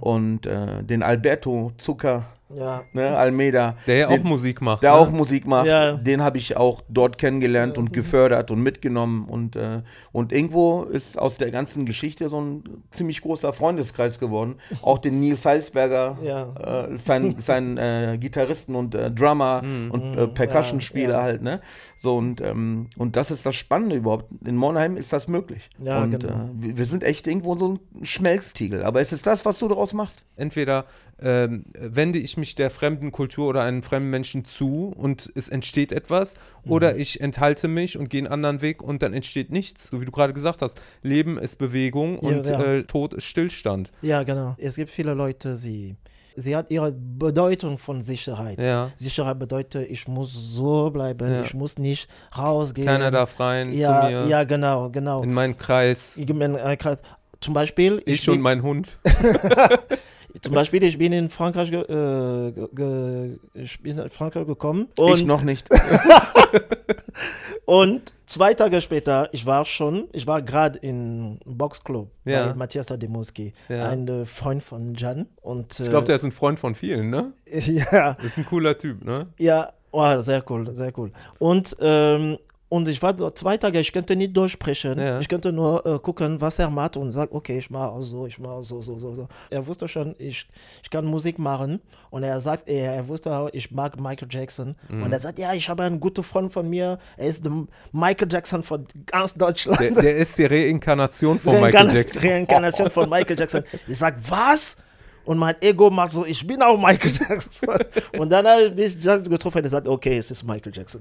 [0.00, 2.84] Und äh, den Alberto Zucker, Ja.
[2.92, 4.82] ne, Almeida, Der ja auch den, Musik macht.
[4.82, 4.96] der ne?
[4.98, 5.92] auch Musik macht, Ja.
[5.96, 9.24] den habe ich auch dort kennengelernt und gefördert und mitgenommen.
[9.24, 14.56] Und, äh, und irgendwo ist aus der ganzen Geschichte so ein ziemlich großer Freundeskreis geworden.
[14.82, 16.84] Auch den Nils Salzberger, Ja.
[16.90, 21.22] äh, sein, sein äh, Gitarristen und äh, Drummer und äh, Percussion-Spieler ja.
[21.22, 21.60] halt, ne?
[21.98, 24.26] So und, ähm, und das ist das Spannende überhaupt.
[24.46, 25.70] In Monheim ist das möglich.
[25.78, 26.34] Ja, und genau.
[26.34, 27.68] äh, wir, wir sind echt irgendwo so
[28.00, 28.84] ein Schmelztiegel.
[28.84, 30.24] Aber ist es das, was du daraus machst?
[30.36, 30.84] Entweder
[31.22, 35.92] ähm, wende ich mich der fremden Kultur oder einem fremden Menschen zu und es entsteht
[35.92, 36.70] etwas, Mhm.
[36.72, 39.88] oder ich enthalte mich und gehe einen anderen Weg und dann entsteht nichts.
[39.90, 42.62] So wie du gerade gesagt hast, Leben ist Bewegung Ja, und ja.
[42.62, 43.90] Äh, Tod ist Stillstand.
[44.02, 44.54] Ja, genau.
[44.58, 45.96] Es gibt viele Leute, sie,
[46.36, 48.58] Sie hat ihre Bedeutung von Sicherheit.
[48.60, 48.90] Ja.
[48.96, 51.42] Sicherheit bedeutet, ich muss so bleiben, Ja.
[51.42, 52.88] ich muss nicht rausgehen.
[52.88, 54.26] Keiner darf rein ja, zu mir.
[54.26, 55.22] Ja, genau, genau.
[55.22, 56.16] In meinen Kreis.
[56.16, 56.98] Ich, bin, äh, grad-
[57.40, 58.98] zum Beispiel, Ich, bin, und mein Hund.
[60.40, 62.48] zum Beispiel, ich bin in Frankreich, äh,
[63.54, 65.68] ich bin in Frankreich gekommen ich noch nicht.
[67.66, 72.48] und zwei Tage später, ich war schon, ich war gerade im Boxclub Ja.
[72.48, 73.88] bei Matthias Tademoski, Ja.
[73.88, 75.26] ein äh, Freund von Jan.
[75.42, 77.32] Und, Ich glaube, der ist ein Freund von vielen, ne?
[77.46, 77.60] äh,
[77.92, 79.28] ja, Das ist ein cooler Typ, ne?
[79.38, 81.12] Ja, oh, sehr cool, sehr cool.
[81.38, 82.38] Und, ähm,
[82.74, 84.98] und ich war dort zwei Tage, ich könnte nicht durchsprechen.
[84.98, 85.20] Ja.
[85.20, 88.26] Ich könnte nur äh, gucken, was er macht und sagen, okay, ich mache auch so,
[88.26, 89.28] ich mache auch so, so, so, so.
[89.48, 90.48] Er wusste schon, ich,
[90.82, 91.80] ich kann Musik machen.
[92.10, 94.74] Und er sagt, er, er wusste auch, ich mag Michael Jackson.
[94.88, 95.04] Mhm.
[95.04, 97.44] Und er sagt, ja, ich habe einen guten Freund von mir, er ist
[97.92, 99.78] Michael Jackson von ganz Deutschland.
[99.80, 102.28] Der, der ist die Reinkarnation von Michael Reinkarna- Jackson.
[102.28, 103.62] Reinkarnation von Michael Jackson.
[103.86, 104.76] Ich sag, was?
[105.24, 107.76] Und mein Ego macht so, ich bin auch Michael Jackson.
[108.18, 111.00] Und dann habe ich mich Jackson getroffen und gesagt, okay, es ist Michael Jackson.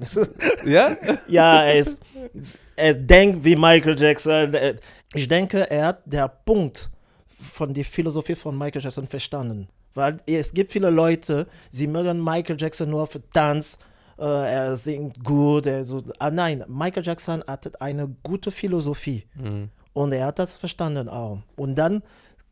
[0.66, 0.96] Ja?
[1.28, 2.00] ja, er ist,
[2.76, 4.56] er denkt wie Michael Jackson.
[5.14, 6.90] Ich denke, er hat der Punkt
[7.38, 9.68] von der Philosophie von Michael Jackson verstanden.
[9.94, 13.78] Weil es gibt viele Leute, sie mögen Michael Jackson nur für Tanz,
[14.18, 15.66] äh, er singt gut.
[15.66, 16.04] Er so.
[16.20, 19.26] Ah, nein, Michael Jackson hatte eine gute Philosophie.
[19.36, 19.70] Mhm.
[19.94, 21.40] Und er hat das verstanden auch.
[21.56, 22.02] Und dann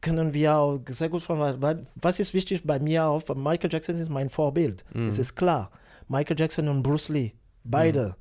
[0.01, 3.95] können wir auch sehr gut von, weil was ist wichtig bei mir auch, Michael Jackson
[3.95, 4.83] ist mein Vorbild.
[5.07, 5.71] Es ist klar.
[6.07, 7.31] Michael Jackson und Bruce Lee,
[7.63, 8.15] beide.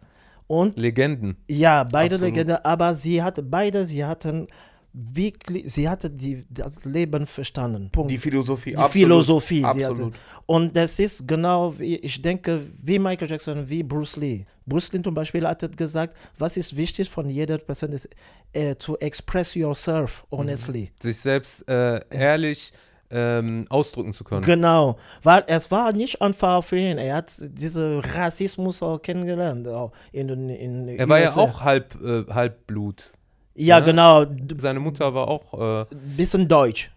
[0.46, 1.36] Und Legenden.
[1.48, 2.34] ja, beide Absolut.
[2.34, 4.48] Legende, aber sie hatte beide, sie hatten
[4.92, 7.90] wirklich, sie hatte die, das Leben verstanden.
[7.90, 8.10] Punkt.
[8.10, 8.70] Die Philosophie.
[8.70, 8.92] Die absolut.
[8.92, 9.64] Philosophie.
[9.64, 10.14] Absolut.
[10.46, 14.44] Und das ist genau, wie, ich denke, wie Michael Jackson, wie Bruce Lee.
[14.66, 18.08] Bruce Lee zum Beispiel hat gesagt, was ist wichtig von jeder Person, ist
[18.52, 20.90] äh, to express yourself honestly.
[21.00, 22.72] Sich selbst äh, ehrlich
[23.10, 24.42] ähm, ausdrücken zu können.
[24.42, 26.98] Genau, weil es war nicht einfach für ihn.
[26.98, 29.66] Er hat diesen Rassismus auch kennengelernt.
[29.68, 31.40] Auch in, in Er war ja USA.
[31.40, 33.12] auch halb, äh, Halbblut.
[33.54, 33.86] Ja, ne?
[33.86, 34.24] genau.
[34.58, 35.86] Seine Mutter war auch, äh,
[36.16, 36.90] Bisschen Deutsch.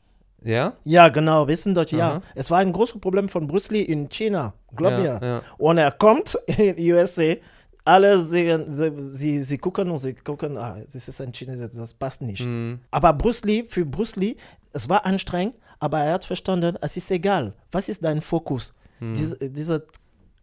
[0.44, 0.74] ja?
[0.84, 2.12] Ja, genau, bisschen Deutsch, ja.
[2.12, 2.22] Aha.
[2.36, 5.20] Es war ein großes Problem von Bruce Lee in China, glaub Ja, mir.
[5.22, 5.42] ja.
[5.58, 7.34] Und er kommt in USA,
[7.86, 11.94] alle sehen, sie, sie, sie gucken und sie gucken, ah, das ist ein Chineser, das
[11.94, 12.46] passt nicht.
[12.46, 12.80] Mhm.
[12.92, 14.36] Aber Bruce Lee, für Bruce Lee,
[14.72, 17.54] es war anstrengend, aber er hat verstanden, es ist egal.
[17.72, 18.74] Was ist dein Fokus?
[19.02, 19.14] Mhm.
[19.16, 19.82] Diese, dieser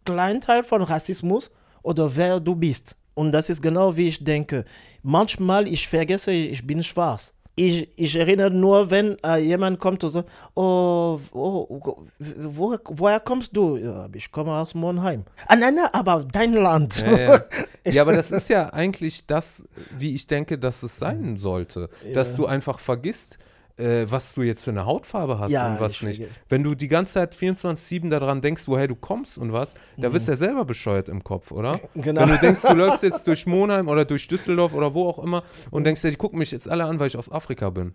[0.05, 1.49] kleine Teil von Rassismus
[1.81, 2.95] oder wer du bist.
[3.13, 4.65] Und das ist genau wie ich denke.
[5.03, 7.33] Manchmal, ich vergesse, ich bin schwarz.
[7.55, 11.81] Ich, ich erinnere nur, wenn äh, jemand kommt und sagt, oh, oh,
[12.17, 13.75] wo, woher kommst du?
[13.75, 15.25] Ja, ich komme aus Monheim.
[15.47, 17.01] Ah, nein, nein, aber dein Land.
[17.05, 17.41] Ja, ja.
[17.91, 19.65] ja, aber das ist ja eigentlich das,
[19.97, 21.89] wie ich denke, dass es sein sollte.
[22.13, 23.37] Dass du einfach vergisst,
[23.77, 26.23] äh, was du jetzt für eine Hautfarbe hast Ja, und was ich nicht.
[26.49, 30.27] Wenn du die ganze Zeit 24-7 daran denkst, woher du kommst und was, da wirst
[30.27, 31.79] du ja selber bescheuert im Kopf, oder?
[31.95, 32.21] Genau.
[32.21, 35.43] Wenn du denkst, du läufst jetzt durch Monheim oder durch Düsseldorf oder wo auch immer
[35.69, 37.93] und denkst, ja, die gucken mich jetzt alle an, weil ich aus Afrika bin.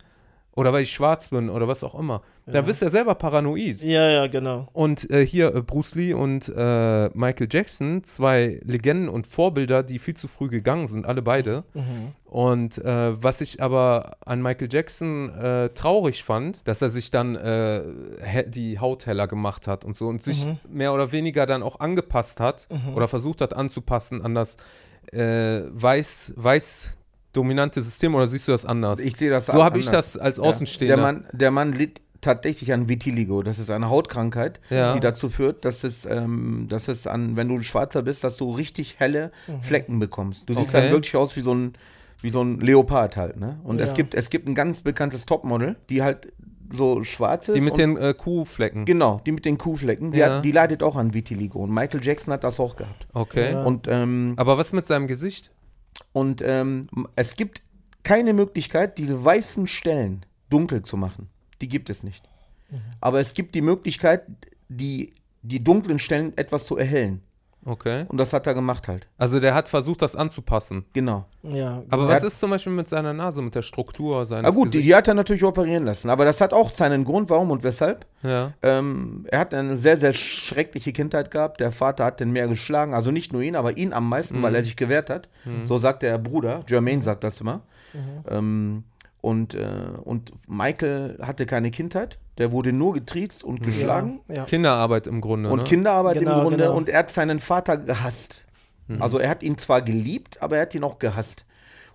[0.56, 2.22] Oder weil ich schwarz bin oder was auch immer.
[2.46, 3.80] Da wirst du ja selber paranoid.
[3.82, 4.68] ja, ja, genau.
[4.72, 9.98] Und äh, hier äh, Bruce Lee und äh, Michael Jackson, zwei Legenden und Vorbilder, die
[9.98, 11.64] viel zu früh gegangen sind, alle beide.
[11.74, 12.12] Mhm.
[12.24, 17.36] Und äh, was ich aber an Michael Jackson äh, traurig fand, dass er sich dann
[17.36, 17.82] äh,
[18.48, 20.58] die Haut heller gemacht hat und so und sich Mhm.
[20.70, 24.56] mehr oder weniger dann auch angepasst hat oder versucht hat anzupassen an das
[25.12, 26.88] weiß, weiß
[27.36, 29.00] dominante System oder siehst du das anders?
[29.00, 30.44] Ich sehe das so habe ich das als Ja.
[30.44, 30.96] Außenstehender.
[30.96, 33.42] Der Mann, der Mann litt tatsächlich an Vitiligo.
[33.42, 34.94] Das ist eine Hautkrankheit, Ja.
[34.94, 38.50] die dazu führt, dass es, ähm, dass es an, wenn du schwarzer bist, dass du
[38.52, 39.30] richtig helle
[39.62, 40.48] Flecken bekommst.
[40.48, 40.82] Du siehst Okay.
[40.82, 41.74] dann wirklich aus wie so ein,
[42.22, 43.60] wie so ein Leopard halt, ne?
[43.62, 43.96] Und es Ja.
[43.96, 46.32] gibt, es gibt ein ganz bekanntes Topmodel, die halt
[46.72, 47.54] so schwarz ist.
[47.54, 48.86] die mit und- den äh, Kuhflecken.
[48.86, 50.36] Genau, die mit den Kuhflecken, die, Ja.
[50.38, 51.60] hat, die leidet auch an Vitiligo.
[51.60, 53.06] Und Michael Jackson hat das auch gehabt.
[53.12, 53.52] Okay.
[53.52, 53.62] Ja.
[53.62, 55.52] Und, ähm, Aber was mit seinem Gesicht?
[56.16, 57.60] Und ähm, es gibt
[58.02, 61.28] keine Möglichkeit, diese weißen Stellen dunkel zu machen.
[61.60, 62.26] Die gibt es nicht.
[63.02, 64.22] Aber es gibt die Möglichkeit,
[64.70, 65.12] die,
[65.42, 67.20] die dunklen Stellen etwas zu erhellen.
[67.68, 68.04] Okay.
[68.08, 69.08] Und das hat er gemacht halt.
[69.18, 70.84] Also der hat versucht, das anzupassen.
[70.92, 71.24] Genau.
[71.42, 74.44] Ja, Aber Er was hat- ist zum Beispiel mit seiner Nase, mit der Struktur seines
[74.44, 76.08] Na gut, die, die hat er natürlich operieren lassen.
[76.08, 78.06] Aber das hat auch seinen Grund, warum und weshalb.
[78.22, 78.52] Ja.
[78.62, 81.58] Ähm, er hat eine sehr, sehr schreckliche Kindheit gehabt.
[81.60, 82.94] Der Vater hat den mehr geschlagen.
[82.94, 85.28] Also nicht nur ihn, aber ihn am meisten, weil er sich gewehrt hat.
[85.64, 86.62] So sagt der Bruder.
[86.68, 87.62] Jermaine sagt das immer.
[88.28, 88.84] Ähm,
[89.20, 89.66] und, äh,
[90.04, 92.18] und Michael hatte keine Kindheit.
[92.38, 94.20] Der wurde nur getriezt und geschlagen.
[94.28, 94.44] ja.
[94.44, 95.50] Kinderarbeit im Grunde.
[95.50, 95.64] Und ne?
[95.64, 96.56] Kinderarbeit Genau, im Grunde.
[96.58, 96.76] genau.
[96.76, 98.44] Und er hat seinen Vater gehasst.
[99.00, 101.44] Also er hat ihn zwar geliebt, aber er hat ihn auch gehasst.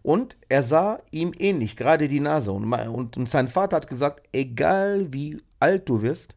[0.03, 2.51] Und er sah ihm ähnlich, gerade die Nase.
[2.51, 6.35] Und, und, und sein Vater hat gesagt, egal wie alt du wirst,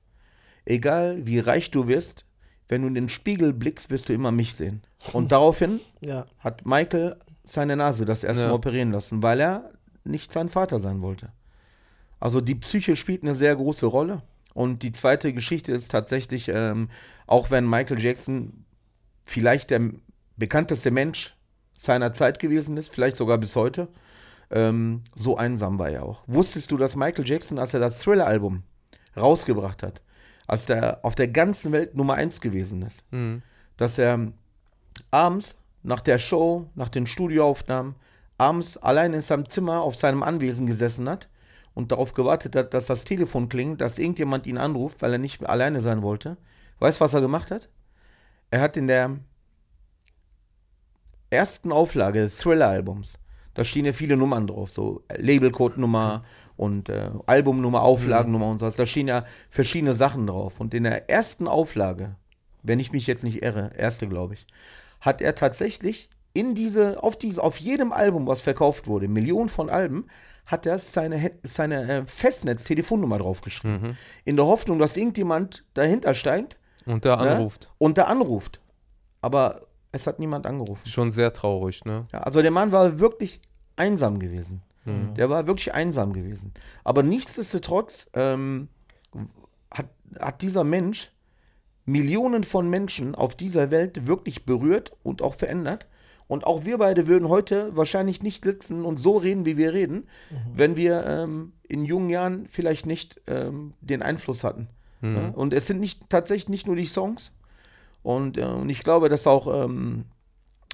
[0.65, 2.25] egal wie reich du wirst,
[2.69, 4.83] wenn du in den Spiegel blickst, wirst du immer mich sehen.
[5.13, 6.27] Und daraufhin Ja.
[6.39, 8.49] hat Michael seine Nase das erste Ja.
[8.49, 9.71] Mal operieren lassen, weil er
[10.05, 11.31] nicht sein Vater sein wollte.
[12.25, 14.23] Also die Psyche spielt eine sehr große Rolle.
[14.55, 16.89] Und die zweite Geschichte ist tatsächlich, ähm,
[17.27, 18.65] auch wenn Michael Jackson
[19.27, 19.91] vielleicht der
[20.39, 21.37] bekannteste Mensch
[21.77, 23.89] seiner Zeit gewesen ist, vielleicht sogar bis heute,
[24.51, 26.23] ähm, so einsam war er auch.
[26.27, 28.63] Wusstest du, dass Michael Jackson, als er das Thriller-Album
[29.15, 30.01] rausgebracht hat,
[30.47, 33.43] als der auf der ganzen Welt Nummer eins gewesen ist, Mhm.
[33.77, 34.33] dass er
[35.11, 37.97] abends nach der Show, nach den Studioaufnahmen,
[38.39, 41.29] abends allein in seinem Zimmer auf seinem Anwesen gesessen hat
[41.75, 45.45] und darauf gewartet hat, dass das Telefon klingt, dass irgendjemand ihn anruft, weil er nicht
[45.45, 46.37] alleine sein wollte.
[46.79, 47.69] Weißt du, was er gemacht hat?
[48.51, 49.19] Er hat in der
[51.31, 53.19] ersten Auflage des Thriller-Albums,
[53.55, 56.25] da stehen ja viele Nummern drauf, so Labelcode-Nummer
[56.57, 58.77] und äh, Albumnummer, Auflagennummer und sowas.
[58.77, 60.61] Da stehen ja verschiedene Sachen drauf.
[60.61, 62.17] Und in der ersten Auflage,
[62.63, 64.47] wenn ich mich jetzt nicht irre, erste glaube ich,
[65.01, 69.71] hat er tatsächlich in diese, auf diese, auf jedem Album, was verkauft wurde, Millionen von
[69.71, 70.07] Alben,
[70.47, 73.81] hat er seine, seine äh, Festnetz-Telefonnummer draufgeschrieben.
[73.81, 73.97] Mhm.
[74.25, 77.31] In der Hoffnung, dass irgendjemand dahinter steigt Und der Ne?
[77.37, 77.71] anruft.
[77.79, 78.61] und da anruft.
[79.21, 80.87] Aber es hat niemand angerufen.
[80.87, 82.07] Schon sehr traurig, ne?
[82.13, 83.41] Ja, also der Mann war wirklich
[83.77, 84.61] einsam gewesen.
[84.85, 85.15] Mhm.
[85.15, 86.53] Der war wirklich einsam gewesen.
[86.83, 88.69] Aber nichtsdestotrotz ähm,
[89.71, 89.87] hat,
[90.21, 91.11] hat dieser Mensch
[91.87, 95.87] Millionen von Menschen auf dieser Welt wirklich berührt und auch verändert.
[96.27, 100.09] Und auch wir beide würden heute wahrscheinlich nicht sitzen und so reden, wie wir reden,
[100.55, 104.69] wenn wir ähm, in jungen Jahren vielleicht nicht ähm, den Einfluss hatten.
[105.03, 105.17] Mhm.
[105.17, 105.29] Ja?
[105.29, 107.33] Und es sind nicht tatsächlich nicht nur die Songs.
[108.03, 110.07] Und, äh, und ich glaube, dass auch ähm,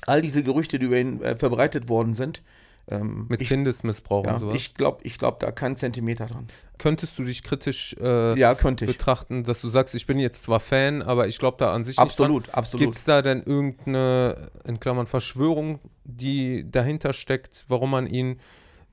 [0.06, 2.42] all diese Gerüchte, die über ihn äh, verbreitet worden sind,
[2.88, 4.56] ähm, Mit ich, Kindesmissbrauch ja, und sowas.
[4.56, 6.46] ich glaube ich glaub da keinen Zentimeter dran.
[6.78, 11.02] Könntest du dich kritisch äh, Ja, betrachten, dass du sagst, ich bin jetzt zwar Fan,
[11.02, 12.80] aber ich glaube da an sich Absolut, nicht absolut.
[12.86, 18.40] Gibt es da denn irgendeine, in Klammern, Verschwörung, die dahinter steckt, warum man ihn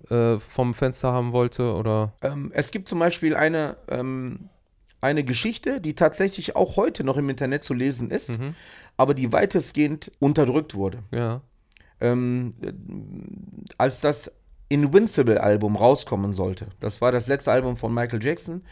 [0.10, 1.74] äh, vom Fenster haben wollte?
[1.76, 4.50] Oder Ähm, es gibt zum Beispiel eine, ähm,
[5.00, 8.54] eine Geschichte, die tatsächlich auch heute noch im Internet zu lesen ist, Mhm.
[8.98, 11.00] aber die weitestgehend unterdrückt wurde.
[11.12, 11.42] ja.
[12.02, 12.72] Ähm, äh,
[13.78, 14.32] als das
[14.70, 16.68] Invincible-Album rauskommen sollte.
[16.80, 18.64] Das war das letzte Album von Michael Jackson.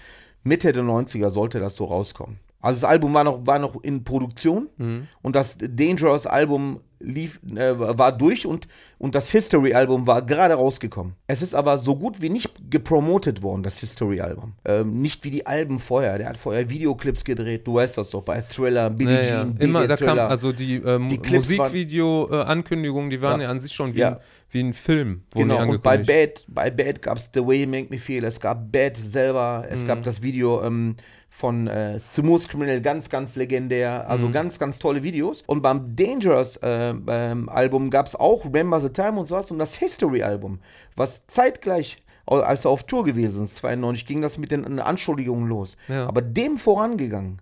[0.44, 2.40] Mitte der 90er sollte das so rauskommen.
[2.66, 5.08] Also das Album war noch, war noch in Produktion Mhm.
[5.22, 11.14] und das Dangerous-Album lief, äh, war durch und, und das History-Album war gerade rausgekommen.
[11.28, 14.54] Es ist aber so gut wie nicht gepromotet worden, das History-Album.
[14.66, 16.18] Ähm, nicht wie die Alben vorher.
[16.18, 19.44] Der hat vorher Videoclips gedreht, du weißt das doch, bei Thriller, Billie Ja, ja.
[19.44, 20.30] Jean, Immer, Biggie, da kam, Thriller.
[20.30, 23.48] also die, äh, Die Musikvideo-Ankündigungen, die waren ja.
[23.48, 23.52] Ja.
[23.52, 24.10] an sich schon wie, Ja.
[24.14, 24.18] ein,
[24.52, 25.98] wie ein Film, Genau, und bei.
[25.98, 29.66] Bad, bei Bad gab es The Way You Make Me Feel, es gab Bad selber,
[29.70, 29.88] es Mhm.
[29.88, 30.96] gab das Video ähm,
[31.38, 34.32] von äh, Smooth Criminal, ganz, ganz legendär, also Mhm.
[34.32, 35.44] ganz, ganz tolle Videos.
[35.48, 39.60] Und beim Dangerous äh, ähm, Album gab es auch Remember the Time und sowas und
[39.60, 40.60] das History Album,
[40.96, 45.76] was zeitgleich, als er auf Tour gewesen ist, 92, ging das mit den Anschuldigungen los.
[45.90, 46.08] Ja.
[46.08, 47.42] Aber dem vorangegangen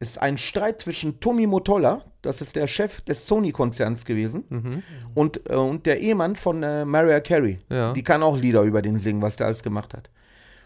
[0.00, 4.82] ist ein Streit zwischen Tommy Motola, das ist der Chef des Sony-Konzerns gewesen, Mhm.
[5.14, 7.58] und, äh, und der Ehemann von äh, Mariah Carey.
[7.68, 7.92] Ja.
[7.92, 10.08] Die kann auch Lieder über den singen, was der alles gemacht hat.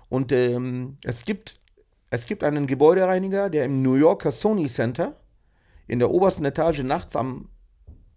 [0.08, 1.59] Und ähm, es, gibt,
[2.10, 5.14] es gibt einen Gebäudereiniger, der im New Yorker Sony Center
[5.86, 7.48] in der obersten Etage nachts am,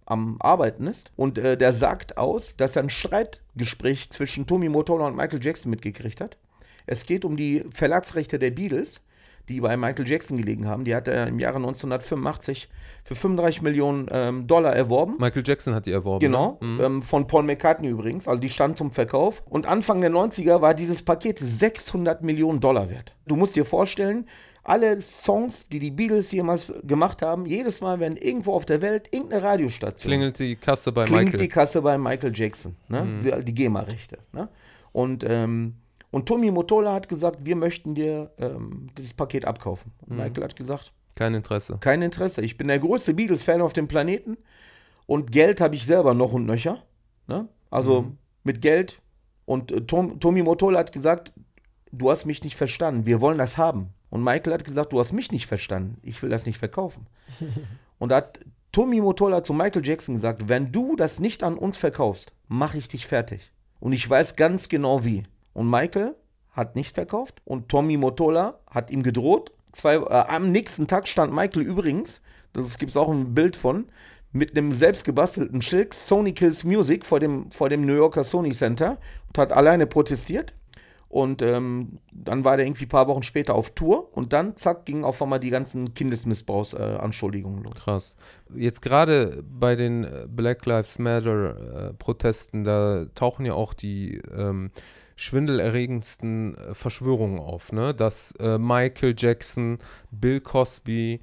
[0.05, 1.11] am Arbeiten ist.
[1.15, 5.69] Und äh, der sagt aus, dass er ein Streitgespräch zwischen Tommy Mottola und Michael Jackson
[5.69, 6.37] mitgekriegt hat.
[6.85, 9.01] Es geht um die Verlagsrechte der Beatles,
[9.49, 10.85] die bei Michael Jackson gelegen haben.
[10.85, 12.69] Die hat er im Jahre 1985
[13.03, 15.15] für 35 Millionen ähm, Dollar erworben.
[15.19, 16.19] Michael Jackson hat die erworben.
[16.19, 16.67] Genau, Ne?
[16.67, 16.81] Mhm.
[16.81, 18.27] ähm, von Paul McCartney übrigens.
[18.27, 19.43] Also die stand zum Verkauf.
[19.49, 23.15] Und Anfang der 90er war dieses Paket 600 Millionen Dollar wert.
[23.27, 24.27] Du musst dir vorstellen,
[24.63, 29.09] alle Songs, die die Beatles jemals gemacht haben, jedes Mal, wenn irgendwo auf der Welt
[29.11, 31.41] irgendeine Radiostation Klingelt die Kasse bei klingelt Michael.
[31.41, 33.03] die Kasse bei Michael Jackson, ne?
[33.03, 33.23] Mhm.
[33.23, 34.19] Die, die GEMA-Rechte.
[34.31, 34.47] Ne?
[34.93, 35.75] Und, ähm,
[36.14, 39.91] und Tommy Motola hat gesagt, wir möchten dir ähm, dieses Paket abkaufen.
[40.01, 40.24] Und Mhm.
[40.24, 41.78] Michael hat gesagt, Kein Interesse.
[41.82, 42.41] kein Interesse.
[42.41, 44.38] Ich bin der größte Beatles-Fan auf dem Planeten
[45.05, 46.84] und Geld habe ich selber noch und nöcher.
[47.28, 47.47] Ne?
[47.70, 48.18] Also Mhm.
[48.43, 48.99] mit Geld.
[49.45, 51.34] Und äh, Tom, Tommy Motola hat gesagt,
[51.91, 53.89] du hast mich nicht verstanden, wir wollen das haben.
[54.09, 57.07] Und Michael hat gesagt, du hast mich nicht verstanden, ich will das nicht verkaufen.
[57.99, 58.39] und da hat
[58.72, 62.88] Tommy Motola zu Michael Jackson gesagt, wenn du das nicht an uns verkaufst, mache ich
[62.88, 63.51] dich fertig.
[63.80, 65.24] Und ich weiß ganz genau wie.
[65.53, 66.15] Und Michael
[66.51, 69.51] hat nicht verkauft und Tommy Motola hat ihm gedroht.
[69.71, 72.21] Zwei, äh, am nächsten Tag stand Michael übrigens,
[72.53, 73.85] das gibt es auch ein Bild von,
[74.31, 78.97] mit einem selbstgebastelten Schild Sony Kills Music vor dem, vor dem New Yorker Sony Center
[79.27, 80.53] und hat alleine protestiert.
[81.07, 84.85] Und ähm, dann war der irgendwie ein paar Wochen später auf Tour und dann, zack,
[84.85, 87.75] gingen auf einmal die ganzen Kindesmissbrauchsanschuldigungen los.
[87.75, 88.15] Krass.
[88.55, 94.71] Jetzt gerade bei den äh, Black Lives Matter äh, da tauchen ja auch die ähm,
[95.16, 97.93] schwindelerregendsten äh, Verschwörungen auf, ne?
[97.93, 99.80] Dass äh, Michael Jackson,
[100.11, 101.22] Bill Cosby,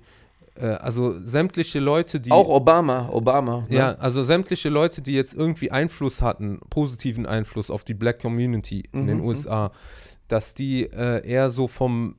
[0.57, 3.67] äh, also sämtliche Leute, die Auch Obama, Obama.
[3.69, 3.77] ne?
[3.77, 8.85] ja, also sämtliche Leute, die jetzt irgendwie Einfluss hatten, positiven Einfluss auf die Black Community
[8.93, 9.73] in den Mhm, USA,
[10.29, 12.17] dass die äh, eher so vom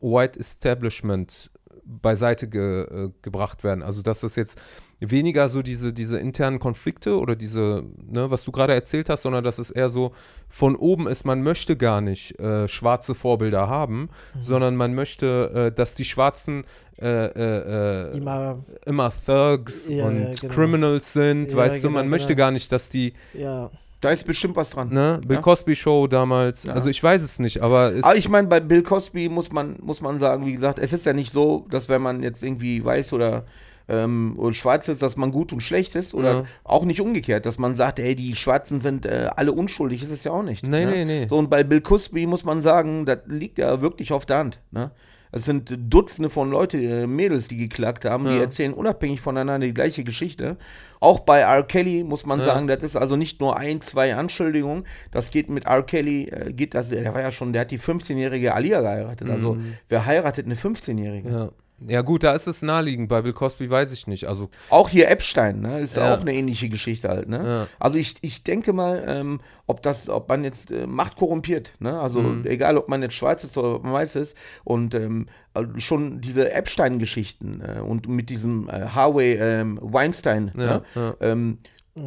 [0.00, 1.50] White Establishment
[1.84, 3.82] beiseite ge, äh, gebracht werden.
[3.82, 4.58] Also dass das jetzt
[5.00, 9.42] weniger so diese, diese internen Konflikte oder diese, ne, was du gerade erzählt hast, sondern
[9.42, 10.12] dass es eher so
[10.48, 15.74] von oben ist, man möchte gar nicht äh, schwarze Vorbilder haben, sondern man möchte, äh,
[15.74, 16.64] dass die Schwarzen
[17.00, 20.54] äh, äh, äh, Immer, immer Thugs Ja, und ja, genau.
[20.54, 22.38] Criminals sind, Ja, weißt du, genau, man möchte genau.
[22.46, 23.70] gar nicht, dass die, ja,
[24.02, 24.88] Da ist bestimmt was dran.
[24.92, 25.42] ne, Bill Ja.
[25.42, 26.74] Cosby Show damals, Ja.
[26.74, 29.76] also ich weiß es nicht, aber es, Aber ich meine, bei Bill Cosby muss man,
[29.80, 32.84] muss man sagen, wie gesagt, es ist ja nicht so, dass wenn man jetzt irgendwie
[32.84, 33.44] weiß oder,
[33.90, 36.44] ähm, oder schwarz ist, dass man gut und schlecht ist oder Ja.
[36.64, 40.24] auch nicht umgekehrt, dass man sagt, ey, die Schwarzen sind äh, alle unschuldig, ist es
[40.24, 40.66] ja auch nicht.
[40.66, 40.90] Nee, ne?
[40.90, 41.26] nee, nee.
[41.28, 44.60] So, und bei Bill Cosby muss man sagen, das liegt ja wirklich auf der Hand.
[44.70, 44.90] Ne?
[45.32, 48.40] Es sind Dutzende von Leute, äh, Mädels, die geklagt haben, die Ja.
[48.40, 50.56] erzählen unabhängig voneinander die gleiche Geschichte.
[50.98, 51.62] Auch bei R.
[51.62, 52.46] Kelly muss man Ja.
[52.46, 54.86] sagen, das ist also nicht nur ein, zwei Anschuldigungen.
[55.12, 55.84] Das geht mit R.
[55.84, 59.30] Kelly, äh, geht das, der war ja schon, der hat die 15-jährige Alia geheiratet.
[59.30, 59.74] Also, Mhm.
[59.88, 61.28] wer heiratet eine 15-jährige?
[61.30, 61.48] ja.
[61.86, 65.08] Ja gut, da ist es naheliegend, bei Bill Cosby weiß ich nicht, also, Auch hier
[65.08, 65.80] Epstein, ne?
[65.80, 66.12] Ist Ja.
[66.14, 67.42] auch eine ähnliche Geschichte halt, ne?
[67.46, 67.66] ja.
[67.78, 71.98] Also ich, ich denke mal, ähm, ob das, ob man jetzt äh, Macht korrumpiert, ne?
[72.00, 72.44] Also Mhm.
[72.46, 76.20] egal, ob man jetzt schwarz ist oder ob man weiß ist und ähm, also schon
[76.20, 81.16] diese Epstein-Geschichten äh, und mit diesem äh, Harvey ähm, Weinstein, Ja, ne?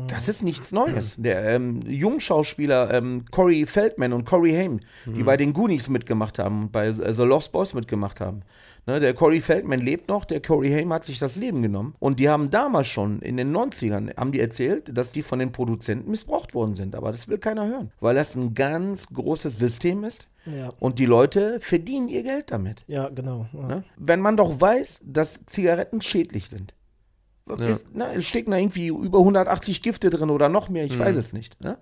[0.08, 1.16] Das ist nichts Neues.
[1.18, 5.14] Der ähm, Jungschauspieler ähm, Corey Feldman und Corey Haim, Mhm.
[5.16, 8.42] die bei den Goonies mitgemacht haben und bei The Lost Boys mitgemacht haben.
[8.86, 11.96] Ne, der Corey Feldman lebt noch, der Corey Haim hat sich das Leben genommen.
[12.00, 15.54] Und die haben damals schon, in den 90ern, haben die erzählt, dass die von den
[15.54, 16.94] Produzenten missbraucht worden sind.
[16.96, 21.06] Aber das will keiner hören, weil das ein ganz großes System ist ja, und die
[21.06, 22.84] Leute verdienen ihr Geld damit.
[22.88, 23.48] ja, genau.
[23.54, 23.68] Ja.
[23.68, 23.84] Ne?
[23.96, 26.74] Wenn man doch weiß, dass Zigaretten schädlich sind.
[27.50, 27.56] Ja.
[27.66, 31.00] Ist, na, es stecken da irgendwie über 180 Gifte drin oder noch mehr, ich Mhm.
[31.04, 31.62] weiß es nicht.
[31.62, 31.78] Ne?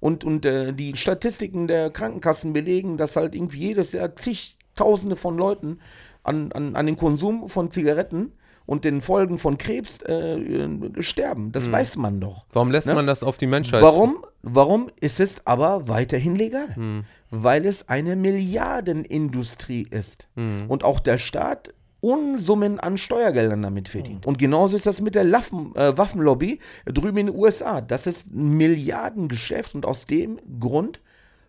[0.00, 5.36] Und, und äh, die Statistiken der Krankenkassen belegen, dass halt irgendwie jedes Jahr zigtausende von
[5.38, 5.78] Leuten
[6.24, 8.32] an, an, an den Konsum von Zigaretten
[8.66, 11.52] und den Folgen von Krebs äh, äh, sterben.
[11.52, 11.72] Das Mhm.
[11.72, 12.46] weiß man doch.
[12.52, 12.94] Warum lässt Ne?
[12.94, 13.82] man das auf die Menschheit?
[13.82, 16.74] Warum, warum ist es aber weiterhin legal?
[16.74, 20.64] Hm, Weil es eine Milliardenindustrie ist hm.
[20.68, 21.72] und auch der Staat
[22.04, 24.26] Unsummen an Steuergeldern damit verdient.
[24.26, 27.80] Und genauso ist das mit der Laffen, äh, Waffenlobby drüben in den USA.
[27.80, 31.00] Das ist ein Milliardengeschäft und aus dem Grund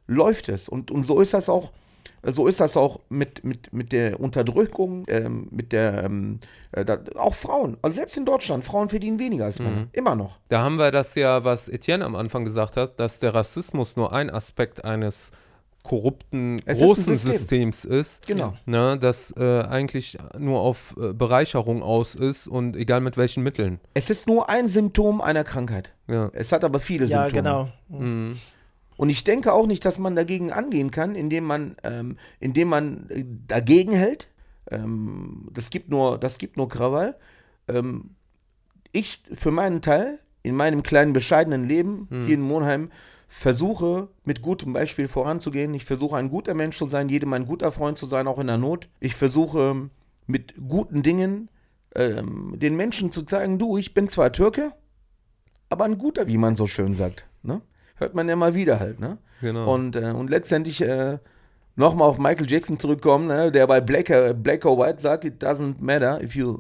[0.08, 0.70] läuft es.
[0.70, 1.74] Und, und so ist das auch.
[2.24, 6.40] So ist das auch mit, mit, mit der Unterdrückung, ähm, mit der, ähm,
[6.72, 7.76] äh, da, auch Frauen.
[7.82, 9.82] Also selbst in Deutschland, Frauen verdienen weniger als Männer.
[9.82, 9.90] Mhm.
[9.92, 10.40] Immer noch.
[10.48, 14.14] Da haben wir das ja, was Etienne am Anfang gesagt hat, dass der Rassismus nur
[14.14, 15.34] ein Aspekt eines
[15.86, 17.34] korrupten, Es ist großen System.
[17.72, 18.28] Systems ist.
[18.28, 18.56] Genau.
[18.66, 23.80] Ne, das äh, eigentlich nur auf äh, Bereicherung aus ist und egal mit welchen Mitteln.
[23.94, 25.94] Es ist nur ein Symptom einer Krankheit.
[26.08, 26.30] Ja.
[26.34, 27.72] Es hat aber viele Ja, Symptome.
[27.90, 28.00] genau.
[28.04, 28.38] Mhm.
[28.98, 33.10] Und ich denke auch nicht, dass man dagegen angehen kann, indem man, ähm, indem man
[33.10, 34.28] äh, dagegen hält.
[34.72, 37.16] Ähm, das, gibt nur, das gibt nur Krawall.
[37.68, 38.12] Ähm,
[38.92, 42.26] ich für meinen Teil, in meinem kleinen bescheidenen Leben Hm.
[42.26, 42.92] hier in Monheim,
[43.28, 45.74] versuche mit gutem Beispiel voranzugehen.
[45.74, 48.48] Ich versuche ein guter Mensch zu sein, jedem ein guter Freund zu sein, auch in
[48.48, 48.88] der Not.
[49.00, 49.90] Ich versuche
[50.28, 51.50] mit guten Dingen
[51.96, 54.74] ähm, den Menschen zu zeigen, du, ich bin zwar Türke,
[55.70, 57.26] aber ein guter, wie man so schön sagt.
[57.44, 57.62] Ne?
[57.96, 59.18] Hört man ja mal wieder halt, ne?
[59.42, 59.74] Genau.
[59.74, 61.18] Und, äh, und letztendlich äh,
[61.76, 63.52] nochmal auf Michael Jackson zurückkommen, ne?
[63.52, 66.60] der bei Black, äh, Black or White sagt, it doesn't matter if you,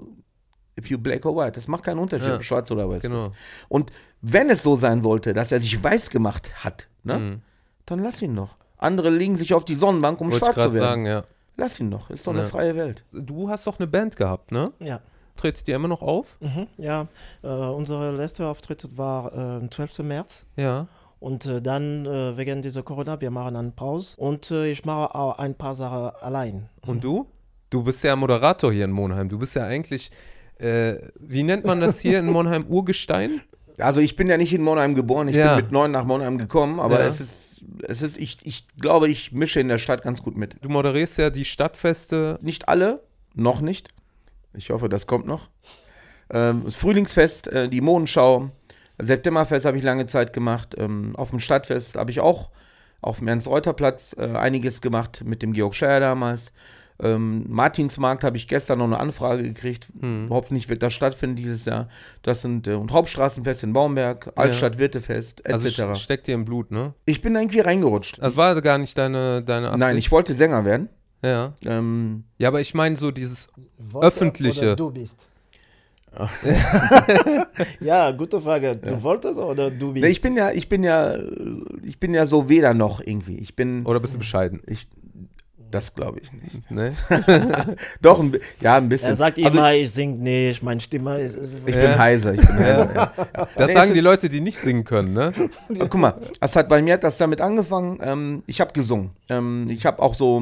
[0.78, 1.53] if you black or white.
[1.53, 2.41] Das macht keinen Unterschied, Ja.
[2.41, 3.01] schwarz oder weiß.
[3.01, 3.32] genau.
[3.70, 3.91] Und
[4.34, 7.19] wenn es so sein sollte, dass er sich weiß gemacht hat, ne?
[7.19, 7.41] Mhm.
[7.86, 8.55] dann lass ihn doch.
[8.78, 10.84] Andere legen sich auf die Sonnenbank, um Wollte ich schwarz zu werden.
[10.84, 11.23] sagen, ja.
[11.57, 12.39] Lass ihn doch, ist doch Ja.
[12.41, 13.03] eine freie Welt.
[13.11, 14.71] Du hast doch eine Band gehabt, ne?
[14.80, 14.99] Ja.
[15.38, 16.38] Tretet ihr immer noch auf?
[16.39, 17.07] Mhm, ja,
[17.43, 19.99] äh, unser letzter Auftritt war äh, am 12.
[19.99, 20.45] März.
[20.55, 20.88] Ja.
[21.19, 24.13] Und äh, dann äh, wegen dieser Corona, wir machen eine Pause.
[24.17, 26.69] Und äh, ich mache auch ein paar Sachen allein.
[26.86, 27.28] Und du?
[27.69, 29.28] Du bist ja Moderator hier in Monheim.
[29.30, 30.11] Du bist ja eigentlich,
[30.57, 32.65] äh, wie nennt man das hier in Monheim?
[32.67, 33.41] Urgestein?
[33.80, 35.55] Also ich bin ja nicht in Monheim geboren, ich Ja.
[35.55, 37.05] bin mit neun nach Monheim gekommen, aber Ja.
[37.05, 40.55] es ist, es ist, ich, ich glaube, ich mische in der Stadt ganz gut mit.
[40.61, 42.39] Du moderierst ja die Stadtfeste.
[42.41, 43.01] Nicht alle,
[43.34, 43.89] noch nicht.
[44.53, 45.49] Ich hoffe, das kommt noch.
[46.30, 48.49] Ähm, das Frühlingsfest, äh, die Modenschau,
[48.97, 50.76] Septemberfest habe ich lange Zeit gemacht.
[50.78, 52.49] Ähm, auf dem Stadtfest habe ich auch,
[53.01, 56.51] auf dem Ernst-Reuter-Platz äh, einiges gemacht mit dem Georg Scheier damals.
[57.01, 59.87] Ähm, Martinsmarkt habe ich gestern noch eine Anfrage gekriegt.
[59.99, 60.27] Hm.
[60.29, 61.89] Hoffentlich wird das stattfinden dieses Jahr.
[62.21, 65.81] Das sind äh, und Hauptstraßenfest in Baumberg, Altstadt-Wirtefest, etc.
[65.81, 66.93] Also steckt dir im Blut, ne?
[67.05, 68.21] ich bin irgendwie reingerutscht.
[68.21, 69.79] Das war gar nicht deine, deine Absicht.
[69.79, 70.89] Nein, ich wollte Sänger werden.
[71.23, 71.53] Ja.
[71.65, 74.65] Ähm, ja, aber ich meine so dieses Wollte Öffentliche.
[74.65, 75.27] Oder du bist.
[77.81, 78.77] ja, gute Frage.
[78.77, 80.05] Du wolltest oder du bist?
[80.05, 81.17] ich bin ja, ich bin ja,
[81.83, 83.37] ich bin ja so weder noch irgendwie.
[83.37, 84.61] Ich bin, oder bist du bescheiden?
[84.65, 84.87] ich,
[85.76, 86.71] das glaube ich nicht.
[86.71, 86.93] Ne?
[88.01, 89.09] Doch, ein, ja, ein bisschen.
[89.09, 91.38] er sagt Also, immer, ich sing nicht, meine Stimme ist.
[91.65, 91.82] ich Ja.
[91.82, 92.34] bin heiser.
[92.34, 93.13] Ich bin heiser ja.
[93.55, 95.34] Das Nee, sagen die Leute, die nicht singen können, ne?
[95.80, 97.99] Guck mal, das hat bei mir hat das damit angefangen.
[98.01, 99.11] Ähm, ich habe gesungen.
[99.30, 100.41] Ähm, ich habe auch so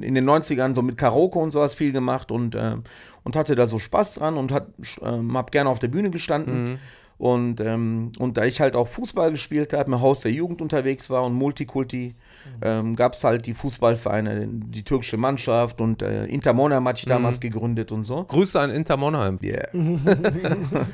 [0.00, 2.82] in den 90ern so mit Karaoke und sowas viel gemacht und, ähm,
[3.22, 4.66] und hatte da so Spaß dran und hat,
[5.02, 6.64] ähm, habe gerne auf der Bühne gestanden.
[6.72, 6.78] Mhm.
[7.20, 11.10] Und, ähm, und da ich halt auch Fußball gespielt habe, im Haus der Jugend unterwegs
[11.10, 12.14] war und Multikulti,
[12.62, 17.04] ähm, gab es halt die Fußballvereine, die türkische Mannschaft und äh, Inter Monheim hatte ich
[17.04, 18.24] damals gegründet und so.
[18.24, 19.38] Grüße an Inter Monheim.
[19.42, 19.68] Yeah.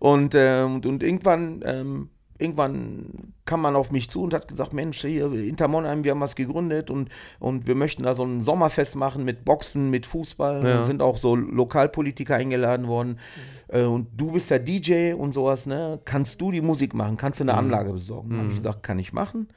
[0.00, 2.08] und, ähm, und, und irgendwann, ähm,
[2.38, 6.20] irgendwann kam man auf mich zu und hat gesagt, Mensch, hier, Inter Monheim, wir haben
[6.20, 7.08] was gegründet und,
[7.38, 10.56] und wir möchten da so ein Sommerfest machen mit Boxen, mit Fußball.
[10.56, 10.76] Ja.
[10.78, 13.18] Da sind auch so Lokalpolitiker eingeladen worden.
[13.68, 15.98] Äh, und du bist der DJ und sowas, ne?
[16.04, 17.16] Kannst du die Musik machen?
[17.16, 18.30] Kannst du eine Anlage besorgen?
[18.30, 19.48] Dann habe ich gesagt, kann ich machen.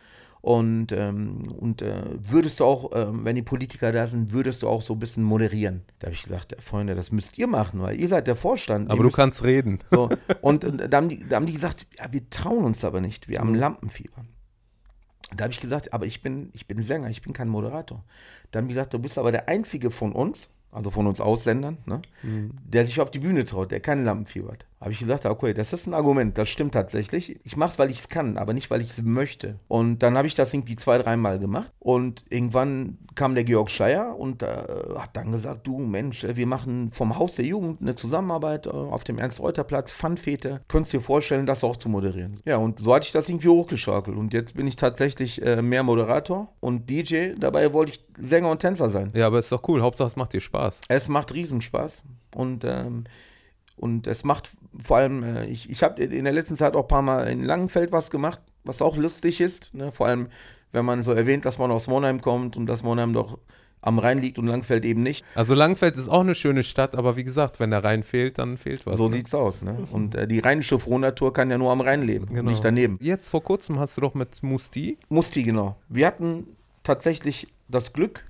[0.42, 4.68] Und, ähm, und äh, würdest du auch, ähm, wenn die Politiker da sind, würdest du
[4.68, 5.84] auch so ein bisschen moderieren?
[6.00, 8.90] Da habe ich gesagt, ja, Freunde, das müsst ihr machen, weil ihr seid der Vorstand.
[8.90, 9.80] Aber du müsst, kannst reden.
[9.92, 10.10] so,
[10.42, 13.28] und, und da, haben die, da haben die gesagt, ja, wir trauen uns aber nicht,
[13.28, 14.26] wir haben Lampenfieber.
[15.36, 18.04] Da habe ich gesagt, aber ich bin, ich bin Sänger, ich bin kein Moderator.
[18.50, 21.78] Da haben die gesagt, du bist aber der Einzige von uns, also von uns Ausländern,
[21.86, 24.66] ne, der sich auf die Bühne traut, der kein Lampenfieber hat.
[24.82, 27.40] Habe ich gesagt, okay, das ist ein Argument, das stimmt tatsächlich.
[27.44, 29.60] Ich mache es, weil ich es kann, aber nicht, weil ich es möchte.
[29.68, 31.72] Und dann habe ich das irgendwie zwei, dreimal gemacht.
[31.78, 34.48] Und irgendwann kam der Georg Scheier und äh,
[34.98, 38.70] hat dann gesagt, du Mensch, äh, wir machen vom Haus der Jugend eine Zusammenarbeit äh,
[38.70, 40.62] auf dem Ernst-Reuter-Platz, Funfete.
[40.68, 42.40] Könntest dir vorstellen, das auch zu moderieren.
[42.46, 44.18] Ja, und so hatte ich das irgendwie hochgeschaukelt.
[44.18, 47.34] Und jetzt bin ich tatsächlich äh, mehr Moderator und DJ.
[47.38, 49.12] Dabei wollte ich Sänger und Tänzer sein.
[49.14, 49.84] Ja, aber ist doch cool.
[49.84, 50.82] Hauptsache, es macht dir Spaß.
[50.88, 52.04] Es macht Riesenspaß
[52.34, 53.04] und, ähm,
[53.82, 54.52] und es macht
[54.82, 57.44] vor allem, äh, ich, ich habe in der letzten Zeit auch ein paar Mal in
[57.44, 59.74] Langenfeld was gemacht, was auch lustig ist.
[59.74, 59.92] Ne?
[59.92, 60.28] Vor allem,
[60.72, 63.38] wenn man so erwähnt, dass man aus Monheim kommt und dass Monheim doch
[63.82, 65.26] am Rhein liegt und Langenfeld eben nicht.
[65.34, 68.58] Also Langfeld ist auch eine schöne Stadt, aber wie gesagt, wenn der Rhein fehlt, dann
[68.58, 68.98] fehlt was.
[68.98, 69.14] so ne?
[69.14, 69.64] sieht's aus.
[69.64, 69.76] Ne?
[69.92, 72.52] Und äh, die rheinische Frohnatur kann ja nur am Rhein leben, Genau.
[72.52, 72.98] nicht daneben.
[73.02, 75.00] Jetzt vor kurzem hast du doch mit Musti.
[75.10, 75.78] Musti, genau.
[75.90, 76.46] Wir hatten
[76.84, 78.26] tatsächlich das Glück,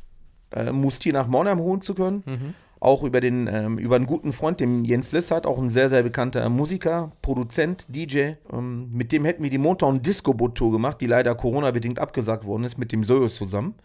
[0.51, 2.55] äh, Musti nach Monheim holen zu können.
[2.81, 6.01] Auch über, den, ähm, über einen guten Freund, den Jens Lissert, auch ein sehr, sehr
[6.01, 8.31] bekannter Musiker, Produzent, DJ.
[8.51, 12.43] Ähm, mit dem hätten wir die Motown Disco Boot Tour gemacht, die leider Corona-bedingt abgesagt
[12.43, 13.75] worden ist, mit dem Sojus zusammen.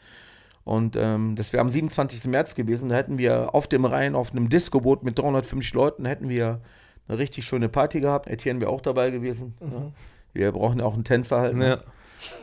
[0.64, 2.24] Und ähm, das wäre am 27.
[2.24, 2.88] März gewesen.
[2.88, 6.62] Da hätten wir auf dem Rhein, auf einem Disco-Boot mit 350 Leuten, hätten wir
[7.06, 8.28] eine richtig schöne Party gehabt.
[8.28, 9.54] Etienne wäre auch dabei gewesen.
[9.60, 9.92] Ne?
[10.32, 11.54] Wir brauchen ja auch einen Tänzer halt.
[11.54, 11.68] ne?
[11.68, 11.78] Ja.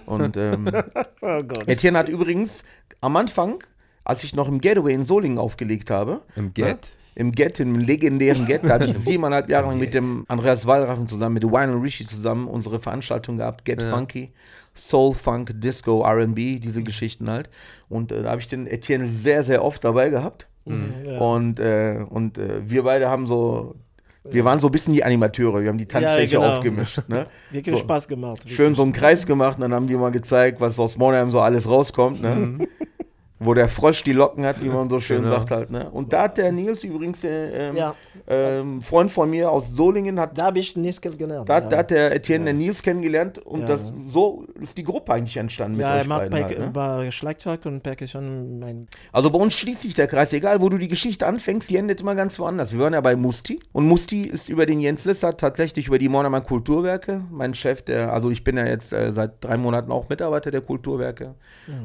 [0.06, 0.70] Und ähm,
[1.22, 1.68] Oh Gott.
[1.68, 2.64] Etienne hat übrigens
[3.01, 3.64] am Anfang,
[4.04, 6.93] als ich noch im Getaway in Solingen aufgelegt habe, Im Get?
[7.16, 11.08] im Get, im legendären Get, da habe ich siebeneinhalb Jahre lang mit dem Andreas Wallraffen
[11.08, 13.89] zusammen, mit Wine und Rishi zusammen unsere Veranstaltung gehabt, Get Ja.
[13.89, 14.32] Funky,
[14.74, 17.49] Soul, Funk, Disco, R&B, diese Geschichten halt.
[17.89, 20.47] Und äh, da habe ich den Etienne sehr, sehr oft dabei gehabt.
[20.66, 21.20] Ja.
[21.20, 23.76] Und, äh, und äh, wir beide haben so,
[24.24, 26.54] wir waren so ein bisschen die Animateure, wir haben die Tanzfläche genau.
[26.54, 27.01] aufgemischt.
[27.10, 27.26] Ne?
[27.51, 27.82] Wirklich so.
[27.82, 28.49] Spaß gemacht.
[28.49, 31.41] Schön so einen Kreis gemacht und dann haben die mal gezeigt, was aus Monheim so
[31.41, 32.68] alles rauskommt, ne?
[33.44, 35.36] Wo der Frosch die Locken hat, wie man so schön Genau.
[35.36, 35.89] sagt halt, ne?
[35.91, 37.94] Und da hat der Nils übrigens, äh, ähm, Ja.
[38.28, 41.50] ähm, Freund von mir aus Solingen, hat, Da habe ich nichts gelernt.
[41.50, 41.62] da, ja.
[41.62, 43.66] da hat der Etienne den Nils kennengelernt und Ja.
[43.68, 46.72] das, so ist die Gruppe eigentlich entstanden ja, mit er euch macht beiden halt, ne?
[46.74, 48.60] bei Schlagzeug und Percussion.
[48.60, 51.78] Mein, Also bei uns schließt sich der Kreis, egal wo du die Geschichte anfängst, die
[51.78, 52.72] endet immer ganz woanders.
[52.74, 56.10] Wir waren ja bei Musti und Musti ist über den Jens Lissert tatsächlich über die
[56.10, 57.22] Monheimer Kulturwerke.
[57.32, 60.62] Mein Chef, der, also ich bin ja jetzt äh, seit drei Monaten auch Mitarbeiter der
[60.62, 61.36] Kulturwerke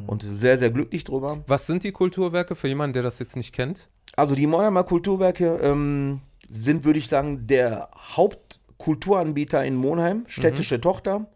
[0.07, 1.39] und sehr, sehr glücklich drüber.
[1.49, 3.89] Was sind die Kulturwerke für jemanden, der das jetzt nicht kennt?
[4.17, 6.21] Also die Monheimer Kulturwerke ähm,
[6.51, 11.27] sind, würde ich sagen, der Hauptkulturanbieter in Monheim, städtische Tochter.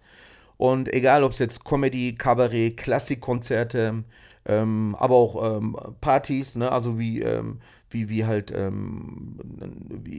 [0.59, 4.05] Und egal, ob es jetzt Comedy, Kabarett, Klassikkonzerte,
[4.45, 6.71] ähm, aber auch ähm, Partys, ne?
[6.71, 7.61] also wie, ähm,
[7.93, 9.37] wie, wie halt ähm,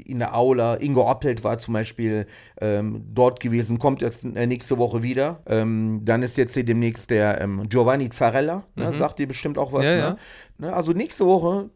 [0.05, 0.76] in der Aula.
[0.76, 2.26] Ingo Appelt war zum Beispiel
[2.61, 5.41] ähm, dort gewesen, kommt jetzt äh, nächste Woche wieder.
[5.45, 8.97] Ähm, dann ist jetzt hier demnächst der ähm, Giovanni Zarella, ne?
[8.97, 9.84] sagt dir bestimmt auch was.
[9.84, 9.99] Ja, ne?
[9.99, 10.17] ja.
[10.57, 10.74] Ne?
[10.74, 11.69] Also nächste Woche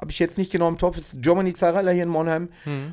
[0.00, 2.48] habe ich jetzt nicht genau im Topf, ist Giovanni Zarella hier in Monheim.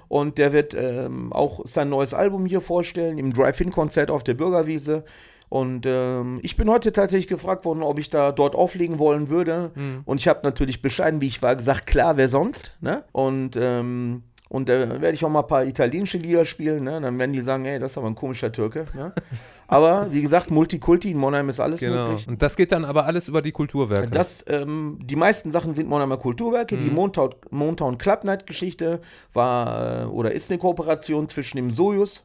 [0.08, 5.04] Und der wird ähm, auch sein neues Album hier vorstellen, im Drive-In-Konzert auf der Bürgerwiese.
[5.50, 9.72] Und ähm, ich bin heute tatsächlich gefragt worden, ob ich da dort auflegen wollen würde.
[9.76, 10.02] Mhm.
[10.06, 12.76] Und ich habe natürlich bescheiden, wie ich war, gesagt, klar, wer sonst.
[12.82, 13.04] Ne?
[13.12, 16.84] Und ähm, und da äh, werde ich auch mal ein paar italienische Lieder spielen.
[16.84, 17.00] Ne?
[17.00, 18.86] Dann werden die sagen, ey, das ist aber ein komischer Türke.
[18.96, 19.14] Ne?
[19.68, 22.10] aber wie gesagt, Multikulti, in Monheim ist alles Genau.
[22.10, 22.28] möglich.
[22.28, 24.10] Und das geht dann aber alles über die Kulturwerke.
[24.10, 26.78] Das, ähm, die meisten Sachen sind Monheimer Kulturwerke.
[26.78, 29.02] Die Montown, Montown Club Night Geschichte
[29.34, 32.24] war äh, oder ist eine Kooperation zwischen dem Sojus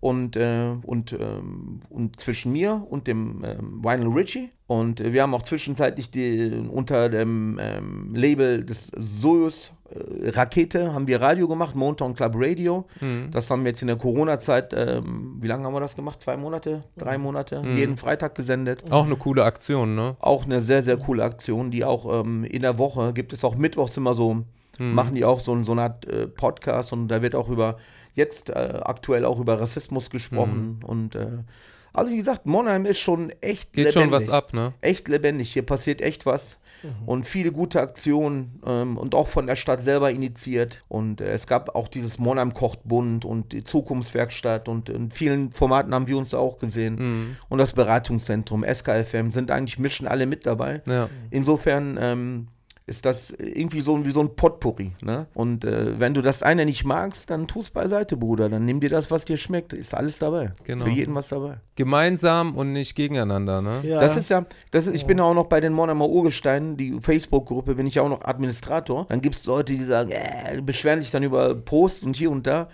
[0.00, 4.50] und, äh, und, ähm, und zwischen mir und dem ähm, Vinyl Richie.
[4.66, 10.92] Und äh, wir haben auch zwischenzeitlich die, unter dem ähm, Label des Sojus äh, Rakete
[10.92, 12.86] haben wir Radio gemacht, Montown Club Radio.
[13.30, 16.20] Das haben wir jetzt in der Corona-Zeit, ähm, wie lange haben wir das gemacht?
[16.22, 16.84] Zwei Monate?
[16.98, 17.62] Drei Monate?
[17.74, 18.90] Jeden Freitag gesendet.
[18.90, 20.16] auch eine coole Aktion, ne?
[20.20, 23.54] Auch eine sehr, sehr coole Aktion, die auch ähm, in der Woche gibt es auch
[23.54, 24.44] mittwochs immer so,
[24.78, 27.78] machen die auch so, so eine Art äh, Podcast und da wird auch über,
[28.16, 31.28] jetzt äh, aktuell auch über Rassismus gesprochen und äh,
[31.92, 34.74] also wie gesagt, Monheim ist schon echt Geht schon was ab, ne?
[34.82, 36.58] Echt lebendig, hier passiert echt was
[37.06, 41.46] und viele gute Aktionen ähm, und auch von der Stadt selber initiiert und äh, es
[41.46, 46.16] gab auch dieses Monheim kocht bunt und die Zukunftswerkstatt und in vielen Formaten haben wir
[46.18, 47.36] uns da auch gesehen Mhm.
[47.48, 50.82] und das Beratungszentrum, SKFM, sind eigentlich mischen alle mit dabei.
[50.86, 51.08] Ja.
[51.30, 52.48] Insofern ähm,
[52.86, 54.92] ist das irgendwie so wie so ein Potpourri.
[55.02, 55.26] Ne?
[55.34, 58.48] Und äh, wenn du das eine nicht magst, dann tu's beiseite, Bruder.
[58.48, 59.72] Dann nimm dir das, was dir schmeckt.
[59.72, 60.52] Ist alles dabei.
[60.64, 60.84] Genau.
[60.84, 61.56] Für jeden was dabei.
[61.74, 63.80] Gemeinsam und nicht gegeneinander, ne?
[63.82, 64.00] Ja.
[64.00, 67.74] Das ist ja, das ist, ich bin auch noch bei den Monheimer Urgesteinen, die Facebook-Gruppe,
[67.74, 69.06] bin ich auch noch Administrator.
[69.08, 72.46] Dann gibt es Leute, die sagen, äh, beschweren sich dann über Post und hier und
[72.46, 72.68] da.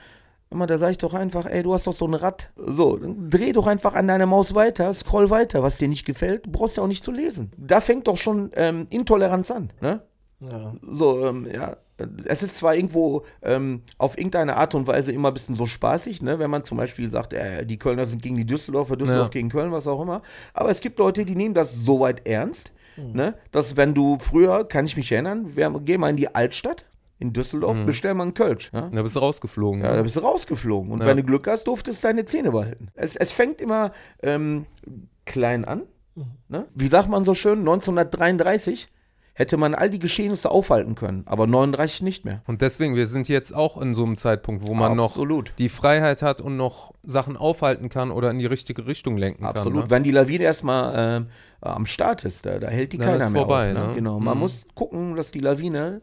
[0.53, 2.51] Immer, da sage ich doch einfach, ey, du hast doch so ein Rad.
[2.57, 6.51] So, dann dreh doch einfach an deiner Maus weiter, scroll weiter, was dir nicht gefällt.
[6.51, 7.51] Brauchst ja auch nicht zu lesen.
[7.57, 10.03] Da fängt doch schon ähm, Intoleranz an, ne?
[10.41, 10.75] Ja.
[10.89, 11.77] So, ähm, ja.
[12.25, 16.21] Es ist zwar irgendwo ähm, auf irgendeine Art und Weise immer ein bisschen so spaßig,
[16.21, 16.41] ne?
[16.41, 19.31] wenn man zum Beispiel sagt, äh, die Kölner sind gegen die Düsseldorfer, Düsseldorf Ja.
[19.31, 20.23] gegen Köln, was auch immer.
[20.53, 23.35] Aber es gibt Leute, die nehmen das so weit ernst, ne?
[23.53, 26.87] dass wenn du früher, kann ich mich erinnern, wir, geh mal in die Altstadt
[27.23, 28.71] in Düsseldorf, bestell mal einen Kölsch.
[28.75, 28.89] Ja?
[28.91, 29.83] Da bist du rausgeflogen.
[29.83, 29.97] Ja, ne?
[29.97, 30.93] da bist du rausgeflogen.
[30.93, 31.07] Und Ja.
[31.07, 32.89] wenn du Glück hast, durftest du deine Zähne behalten.
[32.95, 33.93] Es, es fängt immer
[34.23, 34.67] ähm,
[35.25, 35.83] klein an.
[36.49, 36.67] Ne?
[36.75, 38.89] Wie sagt man so schön, 1933
[39.35, 42.43] hätte man all die Geschehnisse aufhalten können, aber 39 nicht mehr.
[42.47, 45.49] Und deswegen, wir sind jetzt auch in so einem Zeitpunkt, wo man Absolut.
[45.49, 49.47] noch die Freiheit hat und noch Sachen aufhalten kann oder in die richtige Richtung lenken
[49.47, 49.73] Absolut.
[49.73, 49.85] kann.
[49.85, 49.91] Ne?
[49.91, 51.27] Wenn die Lawine erstmal ähm,
[51.63, 53.75] am Start ist, da, da hält die Dann keiner ist mehr vorbei, auf.
[53.79, 53.89] Ne?
[53.89, 53.95] ne?
[53.95, 54.21] Genau.
[54.21, 54.41] Man Mhm.
[54.41, 56.03] muss gucken, dass die Lawine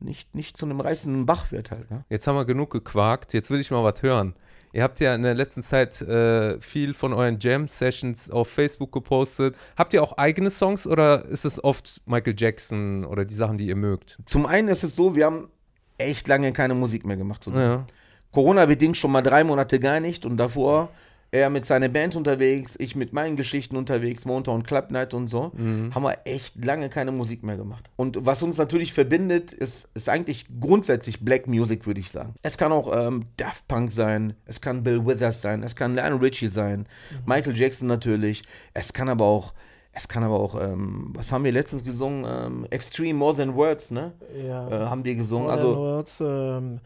[0.00, 1.90] nicht, nicht zu einem reißenden Bach wird halt.
[1.90, 2.04] Ne?
[2.08, 4.34] Jetzt haben wir genug gequakt, jetzt will ich mal was hören.
[4.72, 9.56] Ihr habt ja in der letzten Zeit äh, viel von euren Jam-Sessions auf Facebook gepostet.
[9.76, 13.66] Habt ihr auch eigene Songs oder ist es oft Michael Jackson oder die Sachen, die
[13.66, 14.18] ihr mögt?
[14.26, 15.48] Zum einen ist es so, wir haben
[15.96, 17.64] echt lange keine Musik mehr gemacht zusammen.
[17.64, 17.86] Ja.
[18.32, 20.90] Corona-bedingt schon mal drei Monate gar nicht und davor
[21.30, 25.52] er mit seiner Band unterwegs, ich mit meinen Geschichten unterwegs, Montag Club Night und so,
[25.54, 27.90] haben wir echt lange keine Musik mehr gemacht.
[27.96, 32.34] Und was uns natürlich verbindet, ist, ist eigentlich grundsätzlich Black Music, würde ich sagen.
[32.42, 36.18] Es kann auch ähm, Daft Punk sein, es kann Bill Withers sein, es kann Lionel
[36.18, 36.86] Richie sein,
[37.26, 38.42] Michael Jackson natürlich,
[38.74, 39.52] es kann aber auch
[39.98, 42.24] es kann aber auch, ähm, was haben wir letztens gesungen?
[42.24, 44.12] Ähm, Extreme More Than Words, ne?
[44.46, 44.68] Ja.
[44.68, 45.46] Äh, haben wir gesungen.
[45.48, 46.80] More Also, Than Words, ähm,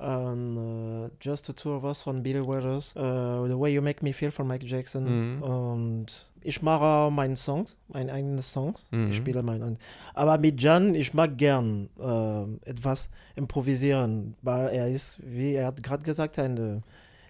[0.00, 4.04] ähm, äh, Just the Two of Us von Bill Withers, äh, The Way You Make
[4.04, 5.42] Me Feel von Mike Jackson Mhm.
[5.42, 6.06] und
[6.42, 9.10] ich mache meine Songs, meine eigenen Songs, Mhm.
[9.10, 9.76] ich spiele meine
[10.14, 15.82] aber mit Jan, ich mag gern äh, etwas improvisieren, weil er ist, wie er hat
[15.82, 16.82] gerade gesagt, ein,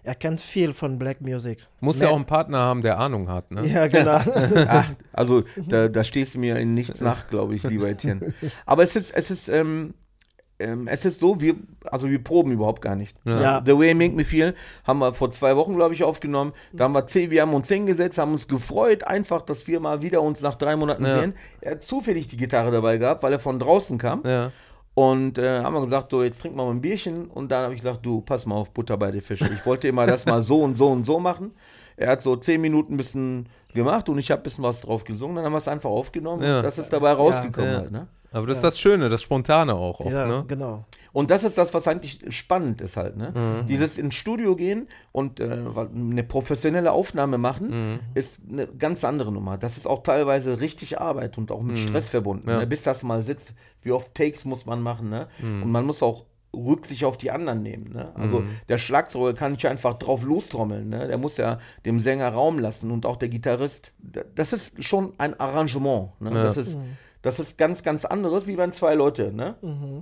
[0.03, 1.59] er kennt viel von Black Music.
[1.81, 3.65] Muss ja auch einen Partner haben, der Ahnung hat, ne?
[3.65, 4.19] Ja, genau.
[4.67, 8.33] Ach, also da, da stehst du mir in nichts nach, glaube ich, lieber Etienne.
[8.65, 9.93] Aber es ist, es ist, ähm,
[10.59, 11.55] ähm, es ist so, wir,
[11.85, 13.15] also wir proben überhaupt gar nicht.
[13.25, 13.41] Ja.
[13.41, 13.63] Ja.
[13.65, 14.55] The Way You Make Me Feel
[14.85, 16.53] haben wir vor zwei Wochen, glaube ich, aufgenommen.
[16.73, 20.01] Da haben wir zehn, wir haben uns hingesetzt, haben uns gefreut, einfach, dass wir mal
[20.01, 21.19] wieder uns nach drei Monaten Ja.
[21.19, 21.33] sehen.
[21.61, 24.23] Er hat zufällig die Gitarre dabei gehabt, weil er von draußen kam.
[24.25, 24.51] Ja.
[24.95, 27.27] Und äh, haben wir gesagt, so, jetzt trinken wir mal ein Bierchen.
[27.27, 29.47] Und dann habe ich gesagt, du, pass mal auf, Butter bei den Fische.
[29.53, 31.51] Ich wollte immer das mal so und so und so machen.
[31.97, 35.03] Er hat so zehn Minuten ein bisschen gemacht und ich habe ein bisschen was drauf
[35.03, 35.35] gesungen.
[35.35, 36.57] Dann haben wir es einfach aufgenommen Ja.
[36.57, 37.77] und das ist dabei rausgekommen Ja.
[37.77, 37.91] halt.
[37.91, 38.07] Ne?
[38.37, 40.45] Aber das ist das Schöne, das Spontane auch oft, ja, ne?
[40.47, 40.85] genau.
[41.13, 43.17] Und das ist das, was eigentlich spannend ist halt.
[43.17, 43.31] Ne?
[43.33, 43.67] Mhm.
[43.67, 45.57] Dieses ins Studio gehen und äh,
[45.93, 47.99] eine professionelle Aufnahme machen, Mhm.
[48.13, 49.57] ist eine ganz andere Nummer.
[49.57, 52.43] Das ist auch teilweise richtig Arbeit und auch mit Stress verbunden.
[52.45, 52.51] Mhm.
[52.51, 52.59] Ja.
[52.59, 52.67] Ne?
[52.67, 55.09] Bis das mal sitzt, wie oft Takes muss man machen.
[55.09, 55.27] Ne?
[55.39, 55.63] Mhm.
[55.63, 56.25] Und man muss auch
[56.55, 57.91] Rücksicht auf die anderen nehmen.
[57.93, 58.11] Ne?
[58.15, 58.49] Also Mhm.
[58.69, 60.89] der Schlagzeuger kann nicht einfach drauf lostrommeln.
[60.89, 61.07] Ne?
[61.07, 63.93] Der muss ja dem Sänger Raum lassen und auch der Gitarrist.
[64.35, 66.19] Das ist schon ein Arrangement.
[66.21, 66.31] Ne?
[66.33, 66.43] Ja.
[66.43, 66.77] Das, ist,
[67.21, 69.55] das ist ganz, ganz anderes, wie wenn zwei Leute ne?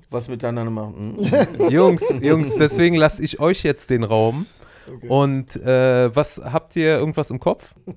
[0.09, 1.18] was miteinander machen.
[1.18, 1.70] Mhm.
[1.70, 4.45] Jungs, Jungs, deswegen lasse ich euch jetzt den Raum.
[5.07, 7.74] Und äh, was habt ihr irgendwas im Kopf?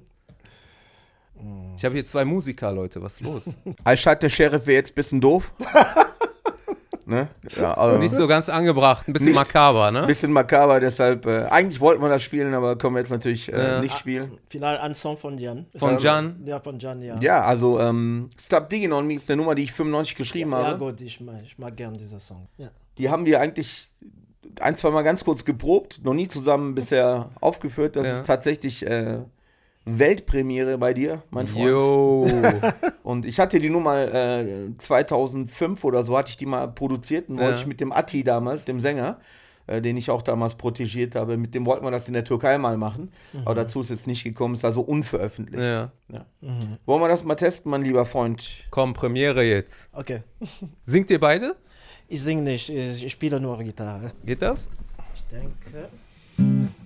[1.76, 3.54] Ich habe hier zwei Musiker, Leute, was ist los?
[3.84, 5.52] Alstadt, der Sheriff wäre jetzt ein bisschen doof.
[7.08, 7.28] Ne?
[7.56, 10.02] Ja, also Nicht so ganz angebracht, ein bisschen Nicht- makaber, ne?
[10.02, 13.52] ein bisschen makaber, deshalb, äh, eigentlich wollten wir das spielen, aber können wir jetzt natürlich
[13.52, 13.80] äh, Ja.
[13.80, 14.38] nicht spielen.
[14.48, 15.66] Final ein Song von Jan.
[15.76, 16.42] Von Jan?
[16.44, 17.16] Ja, von Jan, ja.
[17.20, 20.64] Ja, also ähm, Stop Digging on Me ist eine Nummer, die ich 95 geschrieben Ja,
[20.66, 20.78] habe.
[20.78, 22.46] gut, ich mag, ich mag gern diesen Song.
[22.58, 22.68] Ja.
[22.98, 23.88] Die haben wir eigentlich
[24.60, 27.96] ein, zwei Mal ganz kurz geprobt, noch nie zusammen bisher aufgeführt.
[27.96, 28.12] Das Ja.
[28.14, 29.18] ist tatsächlich äh,
[29.98, 31.64] Weltpremiere bei dir, mein Freund.
[31.66, 32.26] Yo.
[33.02, 37.38] Und ich hatte die Nummer äh, 2005 oder so, hatte ich die mal produziert und
[37.38, 37.58] wollte Ja.
[37.60, 39.18] ich mit dem Atti damals, dem Sänger,
[39.66, 42.58] äh, den ich auch damals protegiert habe, mit dem wollten wir das in der Türkei
[42.58, 43.10] mal machen.
[43.44, 45.62] Aber dazu ist jetzt nicht gekommen, ist also unveröffentlicht.
[45.62, 45.90] ja.
[46.84, 48.46] Wollen wir das mal testen, mein lieber Freund?
[48.70, 49.88] Komm, Premiere jetzt.
[49.92, 50.22] Okay.
[50.84, 51.56] Singt ihr beide?
[52.08, 54.12] Ich singe nicht, ich, ich spiele nur Gitarre.
[54.24, 54.70] Geht das?
[55.14, 55.88] Ich denke.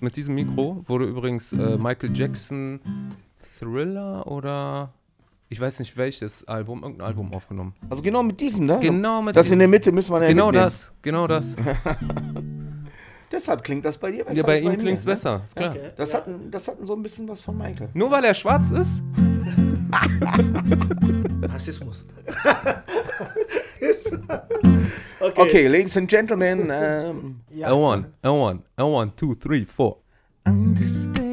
[0.03, 2.81] Mit diesem Mikro wurde übrigens äh, Michael Jackson
[3.61, 4.93] Thriller oder
[5.49, 7.73] ich weiß nicht welches Album, irgendein Album aufgenommen.
[7.89, 8.81] Also genau mit diesem, ne?
[8.81, 9.59] Genau mit Das in diesem.
[9.61, 10.65] der Mitte müssen wir ja Genau mitnehmen.
[10.65, 11.55] das, genau das.
[13.31, 14.37] Deshalb klingt das bei dir besser.
[14.39, 15.13] Ja, bei als ihm klingt es ne?
[15.13, 15.71] besser, ist klar.
[15.71, 15.91] Okay.
[15.97, 16.19] Das, ja.
[16.19, 17.89] hat, ein- das hat so ein bisschen was von Michael.
[17.95, 19.01] Nur weil er schwarz ist?
[21.45, 22.07] Rassismus.
[25.37, 27.69] Okay, Ladies and Gentlemen, ähm, Ja.
[27.71, 29.99] A one, a one, a one, two, three, four.
[30.47, 31.32] understand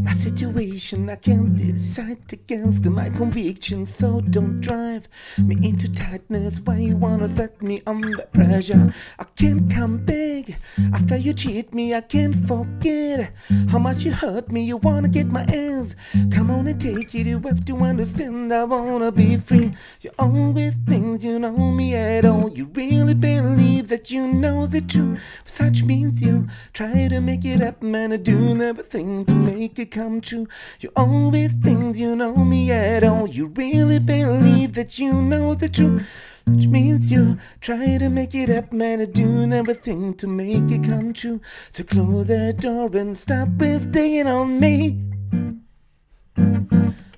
[0.00, 1.08] my situation.
[1.10, 5.08] I can't decide against my conviction, so don't drive
[5.38, 6.60] me into tightness.
[6.60, 8.92] Why you wanna set me under pressure?
[9.18, 10.58] I can't come back
[10.92, 11.94] after you cheat me.
[11.94, 13.32] I can't forget
[13.68, 14.64] how much you hurt me.
[14.64, 15.94] You wanna get my ass?
[16.30, 17.26] Come on and take it.
[17.26, 18.52] You have to understand.
[18.52, 19.72] I wanna be free.
[20.00, 22.50] You always think you know me at all.
[22.50, 25.20] You really believe that you know the truth.
[25.44, 28.12] Such means you try to make it up, man.
[28.12, 30.46] I do everything to make it come true.
[30.80, 33.26] You always think you know me at all.
[33.26, 36.06] You really believe that you know the truth.
[36.44, 39.00] Which means you try to make it up, man.
[39.00, 41.40] I do everything to make it come true.
[41.72, 44.76] So close the door and stop digging on me.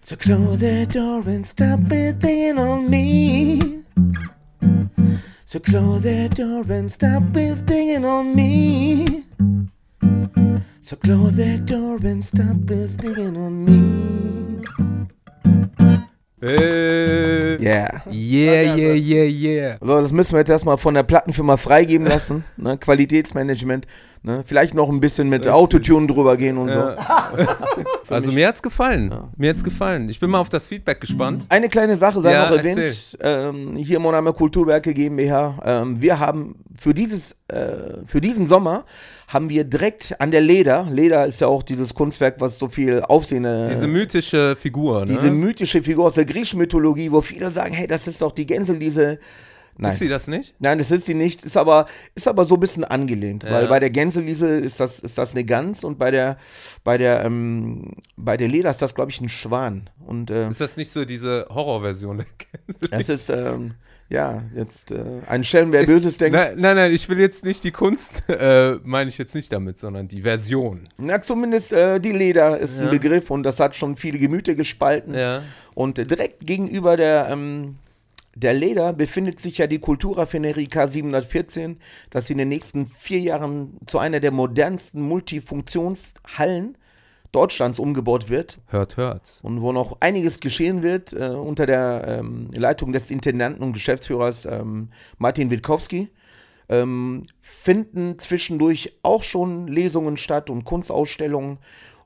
[0.04, 3.82] So close the door and stop digging on me.
[5.44, 9.24] So close the door and stop digging on me.
[10.88, 14.62] So close the door and stop digging on me.
[16.40, 17.58] Hey.
[17.60, 18.00] Yeah.
[18.10, 19.78] Yeah, yeah, yeah, yeah.
[19.82, 22.44] So, das müssen wir jetzt erstmal von der Plattenfirma freigeben lassen.
[22.56, 22.78] ne?
[22.78, 23.86] Qualitätsmanagement.
[24.22, 24.42] Ne?
[24.46, 26.78] Vielleicht noch ein bisschen mit Autotune drüber gehen und so.
[28.10, 29.10] Also mir hat's gefallen.
[29.10, 29.28] Ja.
[29.36, 30.08] Mir hat's gefallen.
[30.08, 31.44] Ich bin mal auf das Feedback gespannt.
[31.50, 33.18] Eine kleine Sache sei Ja, noch erwähnt.
[33.20, 35.58] Ähm, hier Moname Kulturwerke GmbH.
[35.64, 38.84] Ähm, wir haben für dieses, äh, für diesen Sommer
[39.28, 43.02] haben wir direkt an der Leder, Leder ist ja auch dieses Kunstwerk, was so viel
[43.02, 45.06] Aufsehen, äh, Diese mythische Figur, ne?
[45.06, 48.46] diese mythische Figur aus der griechischen Mythologie, wo viele sagen, hey, das ist doch die
[48.46, 49.18] Gänseliese.
[49.80, 49.92] Nein.
[49.92, 50.54] Ist sie das nicht?
[50.58, 53.52] Nein, das ist sie nicht, ist aber, ist aber so ein bisschen angelehnt, Ja.
[53.52, 56.36] weil bei der Gänseliesel ist das, ist das eine Gans und bei der,
[56.84, 59.88] bei der, ähm, bei der Leder ist das, glaube ich, ein Schwan.
[60.04, 62.18] Und äh, Ist das nicht so diese Horrorversion?
[62.18, 62.26] der
[62.90, 62.90] Gänse?
[62.90, 63.74] es ist, ähm,
[64.10, 66.34] ja, jetzt äh, ein Schelm, wer Böses denkt.
[66.36, 69.78] Nein, nein, nein, ich will jetzt nicht die Kunst, äh, meine ich jetzt nicht damit,
[69.78, 70.88] sondern die Version.
[70.96, 72.86] Na, zumindest äh, die Leder ist Ja.
[72.86, 75.14] ein Begriff und das hat schon viele Gemüter gespalten.
[75.14, 75.42] Ja.
[75.74, 77.76] Und äh, direkt gegenüber der, ähm,
[78.40, 81.76] der Leder befindet sich ja die Kulturraffinerie K714,
[82.10, 86.76] das in den nächsten vier Jahren zu einer der modernsten Multifunktionshallen
[87.32, 89.38] Deutschlands umgebaut wird Hört, hört.
[89.42, 94.46] und wo noch einiges geschehen wird äh, unter der ähm, Leitung des Intendanten und Geschäftsführers
[94.46, 96.08] ähm, Martin Witkowski.
[96.70, 101.58] Ähm, finden zwischendurch auch schon Lesungen statt und Kunstausstellungen.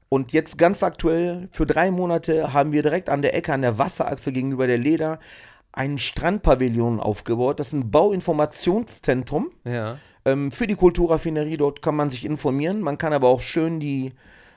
[0.09, 3.79] Und jetzt ganz aktuell, für drei Monate, haben wir direkt an der Ecke, an der
[3.79, 5.19] Wasserachse gegenüber der Leder,
[5.73, 7.59] einen Strandpavillon aufgebaut.
[7.61, 9.99] Das ist ein Bauinformationszentrum Ja.
[10.25, 11.57] ähm, für die Kulturraffinerie.
[11.57, 12.81] Dort kann man sich informieren.
[12.81, 14.13] Man kann aber auch schön die,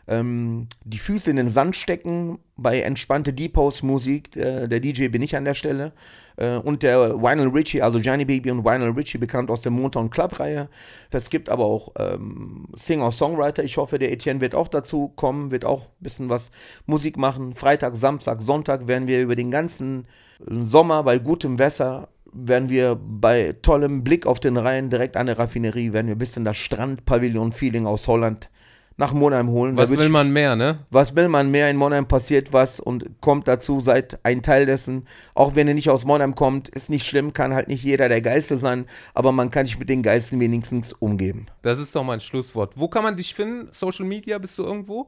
[0.07, 4.35] ähm, die Füße in den Sand stecken bei entspannte Deep House Musik.
[4.35, 5.93] Äh, der DJ bin ich an der Stelle.
[6.37, 10.09] Äh, und der Vinyl Richie, also Johnny Baby und Vinyl Richie, bekannt aus der Motown
[10.11, 10.69] Club Reihe.
[11.09, 13.63] Es gibt aber auch ähm, Singer-Songwriter.
[13.63, 16.51] Ich hoffe, der Etienne wird auch dazu kommen, wird auch ein bisschen was
[16.85, 17.55] Musik machen.
[17.55, 20.05] Freitag, Samstag, Sonntag werden wir über den ganzen
[20.39, 25.39] Sommer bei gutem Wetter werden wir bei tollem Blick auf den Rhein direkt an der
[25.39, 28.49] Raffinerie, werden wir ein bisschen das Strandpavillon-Feeling aus Holland
[28.97, 29.75] nach Monheim holen.
[29.75, 30.79] Was will man mehr, ne?
[30.89, 31.69] was will man mehr?
[31.69, 35.07] In Monheim passiert was und kommt dazu, seid ein Teil dessen.
[35.33, 38.21] Auch wenn ihr nicht aus Monheim kommt, ist nicht schlimm, kann halt nicht jeder der
[38.21, 41.47] Geilste sein, aber man kann sich mit den Geilsten wenigstens umgeben.
[41.61, 42.73] Das ist doch mein Schlusswort.
[42.75, 43.67] Wo kann man dich finden?
[43.71, 45.07] Social Media, bist du irgendwo?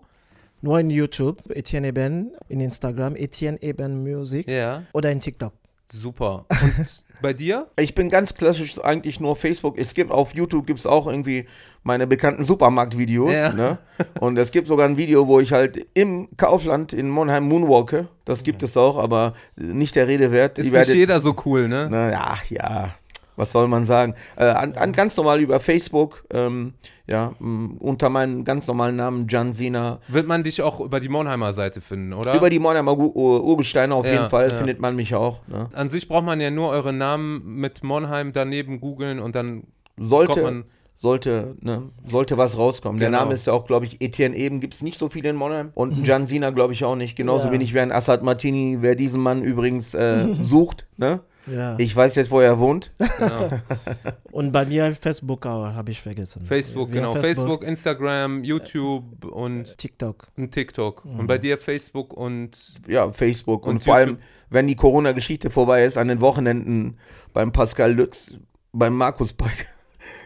[0.62, 5.54] Nur in YouTube, Etienne Eben, in Instagram, Etienne Eben Music Ja, oder in TikTok.
[5.92, 6.46] Super.
[6.50, 7.68] Und bei dir?
[7.80, 9.78] Ich bin ganz klassisch eigentlich nur Facebook.
[9.78, 11.48] Es gibt auf YouTube gibt es auch irgendwie
[11.84, 13.34] meine bekannten Supermarktvideos.
[13.34, 13.54] Ja.
[13.54, 13.78] Ne?
[14.20, 18.08] Und es gibt sogar ein Video, wo ich halt im Kaufland in Monheim moonwalke.
[18.26, 20.58] Das gibt es auch, aber nicht der Rede wert.
[20.60, 21.88] Ist Die nicht werdet- jeder so cool, ne?
[21.90, 22.96] Na, ja, ja,
[23.36, 24.14] was soll man sagen?
[24.36, 26.74] Äh, an, an ganz normal über Facebook, ähm,
[27.08, 29.99] ja, m, unter meinem ganz normalen Namen Jan Sina.
[30.10, 32.36] Wird man dich auch über die Monheimer Seite finden, oder?
[32.36, 34.55] Über die Monheimer Ur- Ur- Urgesteine auf Ja, jeden Fall ja.
[34.55, 35.39] findet man mich auch.
[35.47, 35.70] Ne?
[35.74, 39.62] An sich braucht man ja nur euren Namen mit Monheim daneben googeln und dann
[39.95, 40.64] kommt Sollte, man.
[40.93, 42.99] sollte, ne, sollte was rauskommen.
[42.99, 43.20] Der Genau.
[43.22, 45.72] Name ist ja auch, glaube ich, Etienne Eben, gibt es nicht so viele in Monheim.
[45.76, 47.16] Und Jan Sina, glaube ich, auch nicht.
[47.16, 47.51] Genauso Ja.
[47.53, 50.86] wenig wie ein Assad Martini, wer diesen Mann übrigens äh, sucht.
[50.97, 51.22] Ne?
[51.52, 51.76] Ja.
[51.78, 52.91] Ich weiß jetzt, wo er wohnt.
[53.18, 53.50] Genau.
[54.32, 56.43] Und bei mir Facebook auch, habe ich vergessen.
[56.45, 57.16] Facebook, genau.
[57.16, 60.28] Facebook, Instagram, YouTube und, TikTok.
[60.38, 61.06] und TikTok.
[61.06, 61.20] Mhm.
[61.22, 63.66] Und bei dir Facebook und Ja, Facebook.
[63.66, 64.18] Und, Und vor YouTube.
[64.18, 66.98] allem, wenn die Corona-Geschichte vorbei ist, an den Wochenenden
[67.34, 68.34] beim Pascal Lütz,
[68.74, 69.54] beim Markus Park.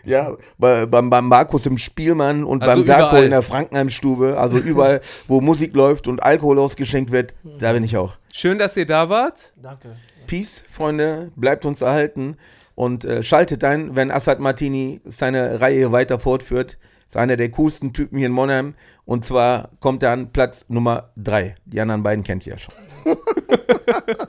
[0.03, 3.23] Ja, bei, beim, beim Markus im Spielmann und Also beim Darko überall.
[3.25, 7.97] in der Frankenheimstube, also überall, wo Musik läuft und Alkohol ausgeschenkt wird, da bin ich
[7.97, 8.15] auch.
[8.33, 9.53] schön, dass ihr da wart.
[9.61, 9.95] Danke.
[10.27, 12.37] Peace, Freunde, bleibt uns erhalten
[12.75, 16.77] und äh, schaltet ein, wenn Assad Martini seine Reihe weiter fortführt.
[17.07, 21.11] Ist einer der coolsten Typen hier in Monheim und zwar kommt er an Platz Nummer
[21.17, 21.55] 3.
[21.65, 22.73] Die anderen beiden kennt ihr ja schon.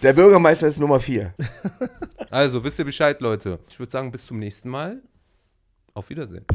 [0.02, 1.32] der Bürgermeister ist Nummer 4.
[2.30, 3.60] Also, wisst ihr Bescheid, Leute.
[3.68, 5.02] Ich würde sagen, bis zum nächsten Mal.
[5.94, 6.46] Auf Wiedersehen.